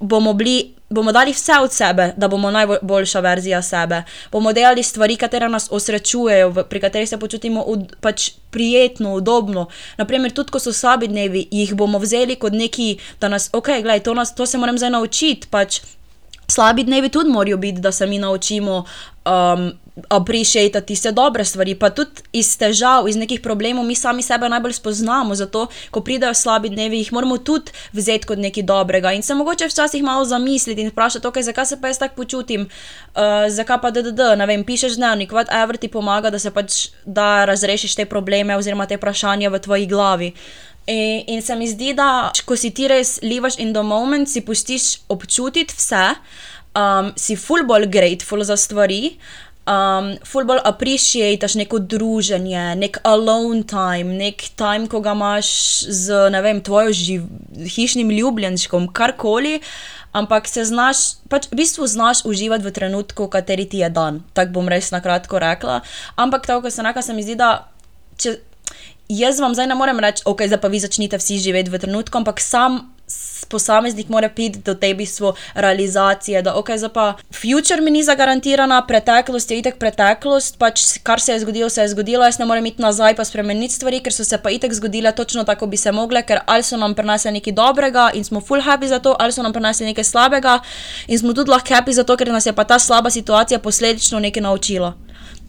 bomo 0.00 0.32
bili 0.32 0.74
bomo 0.90 1.12
dali 1.12 1.32
vse 1.32 1.52
od 1.62 1.72
sebe, 1.72 2.12
da 2.16 2.28
bomo 2.28 2.50
najboljša 2.50 3.20
verzija 3.20 3.62
sebe. 3.62 4.02
Bomo 4.32 4.52
delali 4.52 4.82
stvari, 4.82 5.16
ki 5.16 5.26
nas 5.48 5.68
osrečujejo, 5.70 6.64
pri 6.64 6.80
katerih 6.80 7.08
se 7.08 7.18
počutimo 7.18 7.64
ud, 7.66 7.96
pač 8.00 8.30
prijetno, 8.50 9.14
udobno. 9.14 9.66
Naprimer, 9.96 10.32
tudi 10.32 10.50
ko 10.50 10.58
so 10.58 10.72
slabi 10.72 11.08
dnevi, 11.08 11.48
jih 11.50 11.74
bomo 11.74 11.98
vzeli 11.98 12.36
kot 12.36 12.52
neki, 12.52 12.98
da 13.20 13.28
nas, 13.28 13.50
ok, 13.52 13.66
gledaj, 13.66 14.00
to, 14.00 14.14
nas, 14.14 14.34
to 14.34 14.46
se 14.46 14.58
moram 14.58 14.78
zdaj 14.78 14.90
naučiti. 14.90 15.48
Pač, 15.50 15.80
slabi 16.48 16.84
dnevi 16.84 17.08
tudi 17.08 17.30
morajo 17.30 17.56
biti, 17.56 17.80
da 17.80 17.92
se 17.92 18.06
mi 18.06 18.18
naučimo. 18.18 18.84
Um, 19.26 19.72
appreciate 20.08 20.80
tiste 20.80 21.12
dobre 21.12 21.44
stvari, 21.44 21.74
pa 21.74 21.90
tudi 21.90 22.22
iz 22.32 22.52
težav, 22.58 23.08
iz 23.08 23.16
nekih 23.16 23.40
problemov, 23.40 23.84
mi 23.86 23.94
sami 23.94 24.22
sebe 24.22 24.48
najbolj 24.48 24.76
spoznamo. 24.78 25.34
Zato, 25.34 25.66
ko 25.90 26.00
pridejo 26.00 26.34
slabi 26.34 26.68
dnevi, 26.68 27.02
jih 27.02 27.12
moramo 27.12 27.38
tudi 27.38 27.72
vzeti 27.92 28.26
kot 28.26 28.38
nekaj 28.38 28.62
dobrega 28.62 29.12
in 29.12 29.22
se 29.22 29.34
mogoče 29.34 29.68
včasih 29.68 30.02
malo 30.02 30.24
zamisliti 30.24 30.82
in 30.82 30.92
vprašati, 30.92 31.26
okay, 31.26 31.42
zakaj 31.42 31.66
se 31.66 31.80
pa 31.80 31.88
jaz 31.88 31.98
tako 31.98 32.22
počutim, 32.22 32.68
uh, 32.68 33.48
zakaj 33.48 33.80
pa 33.82 33.90
DDD, 33.90 34.32
ne 34.38 34.46
vem, 34.46 34.64
pišeš 34.64 34.96
dnevnik, 34.96 35.32
whatever 35.32 35.76
ti 35.76 35.88
pomaga, 35.88 36.30
da 36.30 36.38
se 36.38 36.50
pač 36.50 36.88
da 37.04 37.44
razrešiš 37.44 37.94
te 37.94 38.06
probleme 38.06 38.56
oziroma 38.56 38.86
te 38.86 38.96
vprašanja 38.96 39.50
v 39.50 39.60
tvoji 39.60 39.86
glavi. 39.86 40.32
In, 40.88 41.24
in 41.26 41.42
se 41.42 41.56
mi 41.56 41.68
zdi, 41.68 41.92
da 41.94 42.30
ko 42.48 42.56
si 42.56 42.70
ti 42.72 42.88
res 42.88 43.18
livaš 43.22 43.58
in 43.60 43.72
do 43.72 43.82
moment, 43.84 44.28
si 44.28 44.40
pustiš 44.40 45.02
občutiti 45.12 45.74
vse, 45.76 46.04
um, 46.78 47.12
si 47.16 47.36
full 47.36 47.66
bolj 47.68 47.88
grateful 47.92 48.44
za 48.44 48.56
stvari 48.56 49.18
um, 49.68 50.16
fulbol 50.24 50.60
appreciataš 50.64 51.58
neko 51.60 51.78
druženje, 51.78 52.74
nek 52.80 52.98
alone 53.06 53.62
time, 53.68 54.16
nek 54.16 54.48
time, 54.56 54.88
ko 54.88 55.02
ga 55.04 55.14
imaš 55.16 55.50
z, 55.84 56.28
ne 56.32 56.42
vem, 56.44 56.62
tvojo 56.64 56.94
živ, 56.96 57.28
hišnim 57.76 58.10
ljubljenčkom, 58.10 58.88
karkoli, 58.92 59.58
ampak 60.16 60.48
se 60.48 60.64
znaš, 60.64 61.20
pač 61.28 61.50
v 61.52 61.60
bistvu 61.60 61.86
znaš 61.86 62.24
uživati 62.28 62.64
v 62.64 62.74
trenutku, 62.74 63.28
kateri 63.28 63.68
ti 63.68 63.84
je 63.84 63.90
dan. 63.92 64.22
Tako 64.32 64.58
bom 64.58 64.68
res 64.72 64.90
na 64.94 65.02
kratko 65.04 65.40
rekla. 65.42 65.82
Ampak 66.16 66.48
tako, 66.48 66.66
kot 66.66 66.74
sem 66.74 66.86
rekla, 66.88 67.04
se 67.04 67.16
mi 67.16 67.26
zdi, 67.26 67.38
da 67.38 67.68
če. 68.16 68.38
Jaz 69.08 69.38
vam 69.40 69.54
zdaj 69.56 69.70
ne 69.70 69.76
morem 69.78 69.96
reči, 70.04 70.20
ok, 70.28 70.42
zdaj 70.50 70.60
pa 70.60 70.68
vi 70.68 70.82
začnite 70.84 71.16
vsi 71.16 71.38
živeti 71.40 71.72
v 71.72 71.80
trenutku, 71.80 72.12
ampak 72.20 72.42
sam 72.44 72.90
posameznik 73.48 74.08
mora 74.08 74.28
priti 74.28 74.58
do 74.64 74.74
te 74.74 74.94
bistvo 74.94 75.34
realizacije, 75.54 76.42
da 76.42 76.54
ok, 76.54 76.70
zdaj 76.76 76.92
pa 76.92 77.14
future 77.32 77.80
mi 77.80 77.90
ni 77.90 78.02
zagarantirana, 78.02 78.82
preteklost 78.86 79.50
je 79.50 79.58
itek 79.58 79.78
preteklost, 79.78 80.58
pač 80.58 80.84
kar 81.02 81.20
se 81.20 81.32
je 81.32 81.40
zgodilo, 81.40 81.68
se 81.68 81.82
je 81.82 81.88
zgodilo, 81.88 82.24
jaz 82.24 82.38
ne 82.38 82.46
morem 82.46 82.66
iti 82.66 82.82
nazaj 82.82 83.16
pa 83.16 83.24
spremeniti 83.24 83.74
stvari, 83.74 84.00
ker 84.00 84.12
so 84.12 84.24
se 84.24 84.38
pa 84.38 84.50
itek 84.50 84.72
zgodile 84.74 85.12
točno 85.12 85.44
tako, 85.44 85.66
bi 85.66 85.76
se 85.76 85.92
mogle, 85.92 86.22
ker 86.22 86.40
ali 86.46 86.62
so 86.62 86.76
nam 86.76 86.94
prenesli 86.94 87.32
nekaj 87.32 87.52
dobrega 87.52 88.10
in 88.14 88.24
smo 88.24 88.40
full 88.40 88.62
happy 88.62 88.86
za 88.88 88.98
to, 88.98 89.16
ali 89.18 89.32
so 89.32 89.42
nam 89.42 89.52
prenesli 89.52 89.86
nekaj 89.86 90.04
slabega 90.04 90.58
in 91.06 91.18
smo 91.18 91.32
tudi 91.34 91.50
lahko 91.50 91.74
happy 91.74 91.92
za 91.92 92.04
to, 92.04 92.16
ker 92.16 92.32
nas 92.32 92.46
je 92.46 92.52
pa 92.52 92.64
ta 92.64 92.78
slaba 92.78 93.10
situacija 93.10 93.58
posledično 93.58 94.20
nekaj 94.20 94.42
naučila. 94.42 94.94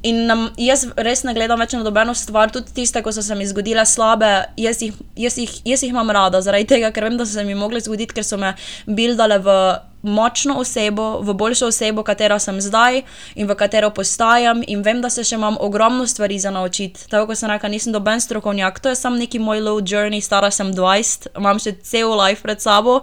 In 0.07 0.21
nam, 0.29 0.45
jaz 0.55 0.85
res 0.95 1.25
ne 1.27 1.33
gledam 1.35 1.59
več 1.59 1.73
na 1.75 1.83
dobeno 1.83 2.13
stvar, 2.15 2.53
tudi 2.55 2.71
tiste, 2.77 3.01
ko 3.03 3.11
so 3.11 3.23
se 3.25 3.35
mi 3.35 3.47
zgodile 3.49 3.83
slabe, 3.83 4.29
jaz 4.55 4.79
jih, 4.85 4.95
jaz 5.19 5.35
jih, 5.41 5.55
jaz 5.67 5.83
jih 5.83 5.91
imam 5.91 6.07
rada, 6.15 6.39
zaradi 6.45 6.69
tega, 6.71 6.93
ker 6.95 7.09
vem, 7.09 7.17
da 7.19 7.27
so 7.27 7.35
se 7.35 7.43
mi 7.43 7.57
mogli 7.57 7.81
zgoditi, 7.83 8.15
ker 8.15 8.23
so 8.23 8.39
me 8.39 8.53
bildale 8.87 9.41
v 9.43 9.57
močno 10.01 10.57
osebo, 10.59 11.19
v 11.21 11.33
boljšo 11.33 11.67
osebo, 11.67 12.03
katera 12.03 12.39
sem 12.39 12.61
zdaj 12.61 13.01
in 13.35 13.47
v 13.47 13.55
katero 13.55 13.89
postajam, 13.91 14.63
in 14.67 14.81
vem, 14.83 15.01
da 15.01 15.09
se 15.09 15.23
še 15.23 15.35
imam 15.35 15.57
ogromno 15.59 16.07
stvari 16.07 16.39
za 16.39 16.51
naučiti. 16.51 17.07
Tako 17.09 17.31
kot 17.31 17.39
sem 17.39 17.51
rekel, 17.51 17.71
nisem 17.71 17.93
doben 17.93 18.21
strokovnjak, 18.21 18.79
to 18.79 18.89
je 18.89 18.95
samo 18.95 19.19
neki 19.19 19.39
moj 19.39 19.61
low 19.65 19.83
journey, 19.83 20.21
stara 20.21 20.51
sem 20.51 20.73
20, 20.73 21.31
imam 21.37 21.59
še 21.59 21.75
cel 21.83 22.15
life 22.15 22.43
pred 22.45 22.61
sabo. 22.61 23.01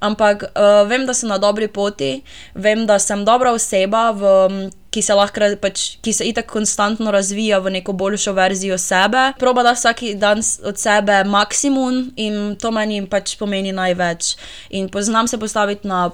Ampak 0.00 0.46
uh, 0.48 0.88
vem, 0.88 1.04
da 1.04 1.12
sem 1.12 1.28
na 1.28 1.36
dobri 1.36 1.68
poti, 1.68 2.22
vem, 2.56 2.86
da 2.88 2.96
sem 2.98 3.24
dobra 3.24 3.52
oseba 3.52 4.10
v 4.16 4.70
ki 4.90 5.02
se 5.06 5.14
lahko, 5.14 5.48
pač, 5.62 5.84
ki 6.02 6.12
se 6.14 6.26
itak 6.26 6.48
konstantno 6.50 7.12
razvija 7.14 7.60
v 7.62 7.76
neko 7.76 7.92
boljšo 7.94 8.32
verzijo 8.34 8.78
sebe. 8.78 9.30
Proba 9.38 9.62
da 9.62 9.74
vsak 9.76 10.02
dan 10.18 10.42
od 10.66 10.78
sebe 10.78 11.22
maksimum 11.24 12.08
in 12.16 12.56
to 12.60 12.72
meni 12.74 13.04
pač 13.06 13.36
pomeni 13.38 13.72
največ. 13.72 14.34
In 14.70 14.88
poznam 14.90 15.28
se 15.30 15.38
postaviti 15.38 15.86
na 15.88 16.08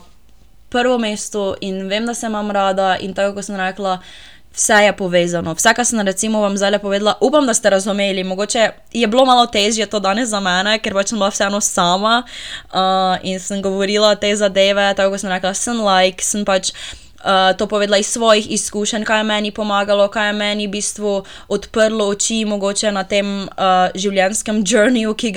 prvo 0.68 0.98
mesto 0.98 1.54
in 1.60 1.88
vem, 1.88 2.06
da 2.06 2.14
se 2.14 2.26
imam 2.26 2.50
rada 2.50 2.96
in 3.00 3.14
tako, 3.14 3.34
kot 3.34 3.44
sem 3.44 3.56
rekla. 3.56 3.98
Vse 4.56 4.72
je 4.86 4.92
povezano. 4.96 5.52
Vse, 5.54 5.74
kar 5.76 5.84
sem 5.84 6.00
recimo 6.00 6.40
vam 6.40 6.54
zdaj 6.56 6.78
povedala, 6.80 7.18
upam, 7.20 7.46
da 7.46 7.54
ste 7.54 7.70
razumeli. 7.70 8.24
Mogoče 8.24 8.70
je 8.92 9.06
bilo 9.06 9.26
malo 9.28 9.46
težje 9.46 9.86
to 9.86 10.00
danes 10.00 10.30
za 10.32 10.40
mene, 10.40 10.78
ker 10.80 10.96
pač 10.96 11.12
sem 11.12 11.18
bila 11.18 11.28
vseeno 11.28 11.60
sama 11.60 12.22
uh, 12.24 13.18
in 13.22 13.40
sem 13.40 13.60
govorila 13.62 14.14
te 14.16 14.32
zadeve, 14.36 14.94
tako 14.96 15.12
kot 15.12 15.20
sem 15.20 15.30
rekla, 15.30 15.52
sem 15.54 15.82
like, 15.84 16.24
sem 16.24 16.44
pač. 16.44 16.72
Uh, 17.26 17.50
to 17.58 17.66
povedala 17.66 17.98
iz 17.98 18.06
svojih 18.06 18.46
izkušenj, 18.54 19.02
kaj 19.02 19.18
je 19.18 19.24
meni 19.26 19.50
pomagalo, 19.50 20.06
kaj 20.08 20.28
je 20.28 20.32
meni 20.32 20.66
v 20.68 20.78
bistvu 20.78 21.24
odprlo 21.48 22.06
oči, 22.14 22.44
mogoče 22.46 22.92
na 22.94 23.02
tem 23.02 23.48
uh, 23.50 23.90
življenjskem 23.98 24.62
journeyju, 24.62 25.10
ki, 25.18 25.32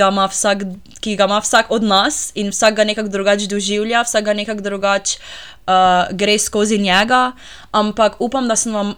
ki 1.02 1.16
ga 1.18 1.26
ima 1.26 1.40
vsak 1.42 1.72
od 1.74 1.84
nas 1.84 2.30
in 2.38 2.54
vsak 2.54 2.78
ga 2.78 2.86
nekako 2.86 3.10
drugače 3.10 3.50
doživlja, 3.50 4.04
vsak 4.06 4.22
ga 4.30 4.38
nekako 4.38 4.62
drugače 4.62 5.18
uh, 5.18 6.14
gre 6.14 6.38
skozi 6.38 6.78
njega. 6.78 7.32
Ampak 7.72 8.22
upam, 8.22 8.46
da 8.46 8.56
sem 8.56 8.74
vam 8.74 8.94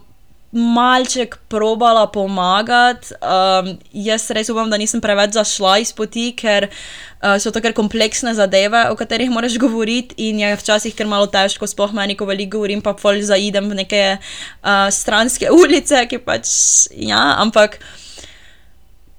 malček 0.51 1.37
probala 1.47 2.07
pomagati. 2.11 3.15
Um, 3.23 3.77
jaz 3.95 4.27
res 4.35 4.51
upam, 4.51 4.69
da 4.69 4.79
nisem 4.79 5.01
preveč 5.03 5.35
zašla 5.37 5.77
iz 5.79 5.93
poti, 5.95 6.31
ker 6.35 6.67
uh, 6.67 7.37
so 7.39 7.53
to 7.55 7.63
kar 7.63 7.75
kompleksne 7.75 8.33
zadeve, 8.35 8.83
o 8.91 8.97
katerih 8.99 9.31
moraš 9.31 9.55
govoriti, 9.61 10.17
in 10.27 10.43
je 10.43 10.51
včasih 10.59 10.95
kar 10.95 11.07
malo 11.07 11.29
težko, 11.31 11.69
sploh 11.71 11.95
meni, 11.95 12.19
ko 12.19 12.27
veliko 12.27 12.59
govorim, 12.59 12.83
pa 12.83 12.93
pol 12.99 13.23
zaidem 13.23 13.71
v 13.71 13.79
neke 13.83 14.03
uh, 14.19 14.87
stranske 14.91 15.47
ulice, 15.61 16.03
ki 16.11 16.19
pač 16.19 16.51
ja, 16.91 17.39
ampak 17.39 17.79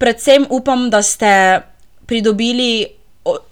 predvsem 0.02 0.44
upam, 0.52 0.90
da 0.92 1.00
ste 1.00 1.62
pridobili 2.10 3.01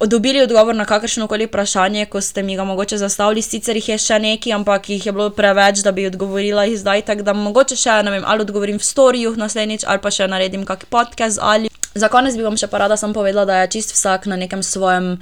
dobili 0.06 0.42
odgovor 0.42 0.74
na 0.74 0.84
kakršno 0.84 1.26
koli 1.26 1.46
vprašanje, 1.46 2.06
ko 2.06 2.20
ste 2.20 2.42
mi 2.42 2.56
ga 2.56 2.64
mogoče 2.64 2.98
zastavili, 2.98 3.42
sicer 3.42 3.76
jih 3.76 3.88
je 3.88 3.98
še 3.98 4.18
nekaj, 4.18 4.52
ampak 4.52 4.88
jih 4.90 5.06
je 5.06 5.12
bilo 5.12 5.30
preveč, 5.30 5.84
da 5.84 5.92
bi 5.92 6.06
odgovorila 6.06 6.66
zdaj. 6.76 7.02
Tako 7.02 7.22
da 7.22 7.32
mogoče 7.32 7.76
še 7.76 8.02
ne 8.02 8.10
vem, 8.10 8.24
ali 8.26 8.42
odgovorim 8.42 8.78
v 8.78 8.84
storju 8.84 9.36
naslednjič, 9.36 9.86
ali 9.86 10.02
pa 10.02 10.10
še 10.10 10.26
naredim 10.26 10.66
kakšen 10.66 10.90
podcast. 10.90 11.38
Ali... 11.42 11.70
Za 11.94 12.08
konec 12.08 12.36
bi 12.38 12.46
vam 12.46 12.56
še 12.58 12.70
pa 12.70 12.78
rada 12.78 12.96
sem 12.96 13.14
povedala, 13.14 13.46
da 13.46 13.62
je 13.62 13.70
čist 13.78 13.94
vsak 13.94 14.26
na 14.30 14.36
nekem 14.38 14.62
svojem 14.62 15.18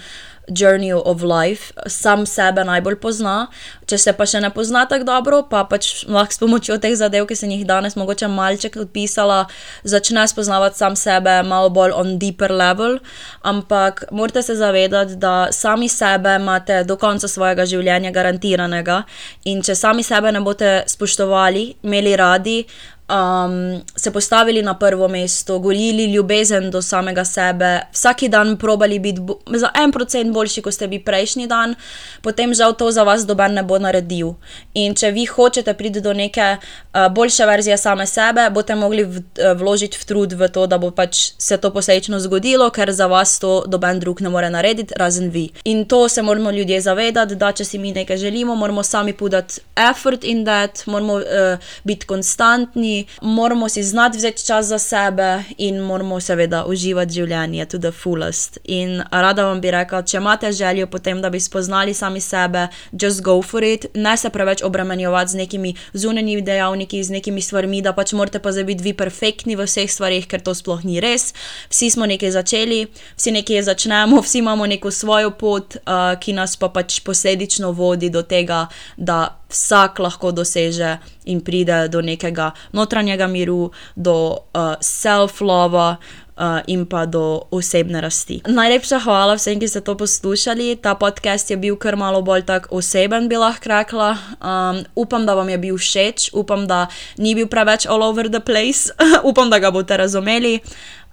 journey 0.51 0.93
of 0.93 1.23
life, 1.23 1.73
sam 1.87 2.27
sebe 2.27 2.65
najbolj 2.65 2.99
pozna. 3.01 3.49
Če 3.89 3.99
se 3.99 4.13
pa 4.17 4.27
še 4.29 4.41
ne 4.45 4.51
pozna 4.53 4.85
tako 4.89 5.07
dobro, 5.09 5.43
pa 5.51 5.63
pač 5.69 6.05
lahko 6.09 6.35
s 6.35 6.43
pomočjo 6.43 6.79
teh 6.83 6.97
zadev, 6.99 7.27
ki 7.29 7.37
sem 7.37 7.53
jih 7.55 7.65
danes 7.69 7.97
mogoče 7.97 8.29
malček 8.33 8.77
odpisala, 8.81 9.47
začne 9.85 10.27
spoznavati 10.29 10.81
sam 10.81 10.97
sebe 10.97 11.39
malo 11.49 11.73
bolj 11.73 11.97
on 11.97 12.17
deeper 12.21 12.53
level. 12.53 12.99
Ampak 13.43 14.05
morate 14.13 14.43
se 14.43 14.59
zavedati, 14.59 15.17
da 15.17 15.49
sami 15.53 15.89
sebe 15.89 16.37
imate 16.41 16.83
do 16.85 16.99
konca 17.01 17.29
svojega 17.29 17.67
življenja 17.69 18.13
garantiranega 18.13 19.03
in 19.49 19.65
če 19.65 19.77
sami 19.79 20.05
sebe 20.05 20.33
ne 20.33 20.45
boste 20.45 20.83
spoštovali, 20.89 21.65
imeli 21.85 22.17
radi, 22.17 22.61
um, 23.09 23.83
se 23.97 24.11
postavili 24.11 24.63
na 24.63 24.75
prvo 24.75 25.09
mesto, 25.09 25.59
gojili 25.59 26.05
ljubezen 26.13 26.71
do 26.71 26.83
samega 26.83 27.25
sebe, 27.25 27.81
vsak 27.93 28.23
dan 28.29 28.57
probali 28.57 28.99
biti 28.99 29.21
za 29.47 29.71
en 29.85 29.93
procent 29.93 30.33
boljši, 30.33 30.63
kot 30.63 30.75
ste 30.75 30.89
bili 30.89 31.05
prejšnji 31.05 31.47
dan, 31.47 31.75
potem 32.23 32.55
žal 32.55 32.75
to 32.75 32.91
za 32.91 33.03
vas 33.03 33.27
doben 33.27 33.55
ne 33.55 33.63
bo 33.63 33.79
naredil. 33.79 34.35
In 34.75 34.95
če 34.95 35.11
vi 35.11 35.27
hočete 35.27 35.75
priti 35.75 36.01
do 36.01 36.13
neke 36.13 36.57
uh, 36.57 37.09
boljše 37.13 37.47
verzije 37.47 37.79
same 37.79 38.07
sebe, 38.07 38.51
boste 38.51 38.75
mogli 38.75 39.05
v, 39.05 39.23
uh, 39.23 39.53
vložiti 39.59 39.99
v 39.99 40.05
trud 40.05 40.33
v 40.33 40.49
to, 40.49 40.67
da 40.67 40.79
bo 40.79 40.91
pač 40.91 41.33
se 41.39 41.57
to 41.57 41.71
posledično 41.71 42.21
zgodilo, 42.21 42.71
ker 42.71 42.93
za 42.93 43.07
vas 43.07 43.39
to 43.39 43.65
doben 43.67 44.01
drug 44.01 44.21
ne 44.21 44.29
more 44.29 44.51
narediti, 44.51 44.95
razen 44.97 45.31
vi. 45.31 45.49
In 45.65 45.85
to 45.85 46.09
se 46.09 46.23
moramo 46.23 46.51
ljudje 46.51 46.81
zavedati, 46.81 47.37
da 47.37 47.53
če 47.53 47.65
si 47.65 47.79
mi 47.79 47.93
nekaj 47.93 48.17
želimo, 48.17 48.55
moramo 48.55 48.83
sami 48.83 49.13
podati 49.13 49.61
effort 49.77 50.25
in 50.25 50.45
that, 50.45 50.87
moramo 50.87 51.15
uh, 51.15 51.71
biti 51.85 52.07
konstantni 52.07 52.98
moramo 53.23 53.69
si 53.69 53.83
znati 53.83 54.19
vzeti 54.19 54.47
čas 54.47 54.67
za 54.67 54.79
sebe 54.79 55.45
in 55.59 55.79
moramo 55.79 56.21
seveda 56.21 56.65
uživati 56.67 57.13
življenje 57.13 57.67
to 57.67 57.79
the 57.79 57.93
fullest. 57.93 58.59
In 58.65 59.03
rada 59.11 59.45
vam 59.45 59.61
bi 59.61 59.71
rekla, 59.71 60.03
če 60.03 60.17
imate 60.17 60.53
željo 60.53 60.87
potem, 60.87 61.23
da 61.23 61.31
bi 61.31 61.41
spoznali 61.41 61.95
sami 61.95 62.21
sebe, 62.21 62.69
just 62.93 63.23
go 63.23 63.43
for 63.43 63.65
it, 63.65 63.87
ne 63.95 64.17
se 64.17 64.31
preveč 64.31 64.63
obremenjevati 64.63 65.33
z 65.33 65.37
nekimi 65.37 65.75
zunanjimi 65.93 66.43
dejavniki, 66.43 67.05
z 67.05 67.11
nekimi 67.11 67.43
stvarmi, 67.43 67.83
da 67.83 67.93
pač 67.93 68.13
morate 68.13 68.39
pa 68.39 68.53
biti 68.53 68.85
vi 68.85 68.93
perfektni 68.93 69.57
v 69.57 69.67
vseh 69.67 69.91
stvarih, 69.91 70.27
ker 70.27 70.43
to 70.43 70.55
sploh 70.55 70.85
ni 70.85 71.01
res. 71.01 71.33
Vsi 71.71 71.91
smo 71.91 72.07
nekaj 72.07 72.31
začeli, 72.37 72.87
vsi 73.17 73.35
nekaj 73.39 73.63
začnemo, 73.71 74.21
vsi 74.23 74.39
imamo 74.39 74.67
neko 74.67 74.91
svojo 74.91 75.31
pot, 75.31 75.79
uh, 75.83 76.15
ki 76.21 76.33
nas 76.33 76.57
pa 76.57 76.69
pač 76.69 77.01
posledično 77.05 77.73
vodi 77.73 78.11
do 78.11 78.23
tega, 78.23 78.67
da 78.97 79.38
vsak 79.49 79.99
lahko 79.99 80.33
doseže 80.33 80.99
in 81.25 81.41
pride 81.41 81.89
do 81.89 82.01
nekega 82.05 82.53
notranjega 82.73 83.27
miru, 83.27 83.71
do 83.97 84.45
uh, 84.55 84.77
self-lova. 84.81 85.97
Uh, 86.39 86.63
in 86.71 86.87
pa 86.87 87.03
do 87.03 87.51
osebne 87.51 87.99
rasti. 87.99 88.47
Najlepša 88.47 89.03
hvala 89.03 89.35
vsem, 89.35 89.59
ki 89.59 89.67
ste 89.67 89.83
to 89.83 89.99
poslušali. 89.99 90.79
Ta 90.79 90.95
podcast 90.95 91.51
je 91.51 91.59
bil 91.59 91.75
kar 91.75 91.99
malo 91.99 92.23
bolj 92.23 92.47
tako 92.47 92.79
oseben, 92.79 93.27
bi 93.27 93.35
lahko 93.35 93.67
rekla. 93.67 94.15
Um, 94.39 94.87
upam, 94.95 95.27
da 95.27 95.35
vam 95.35 95.51
je 95.51 95.59
bil 95.59 95.75
všeč, 95.75 96.31
upam, 96.39 96.71
da 96.71 96.87
ni 97.19 97.35
bil 97.35 97.51
preveč 97.51 97.91
all 97.91 98.07
over 98.07 98.31
the 98.31 98.39
place, 98.39 98.87
upam, 99.27 99.51
da 99.51 99.59
ga 99.59 99.75
boste 99.75 99.99
razumeli. 99.99 100.63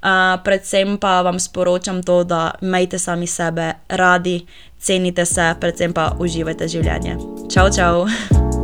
Uh, 0.04 0.38
predvsem 0.44 0.98
pa 1.02 1.22
vam 1.26 1.40
sporočam 1.40 2.04
to, 2.04 2.24
da 2.24 2.52
imejte 2.62 3.00
sami 3.00 3.28
sebe 3.28 3.74
radi, 3.90 4.46
cenite 4.80 5.26
se, 5.26 5.54
predvsem 5.60 5.94
pa 5.94 6.12
uživajte 6.20 6.68
življenje. 6.68 7.18
Čau, 7.50 7.70
čau! 7.74 8.55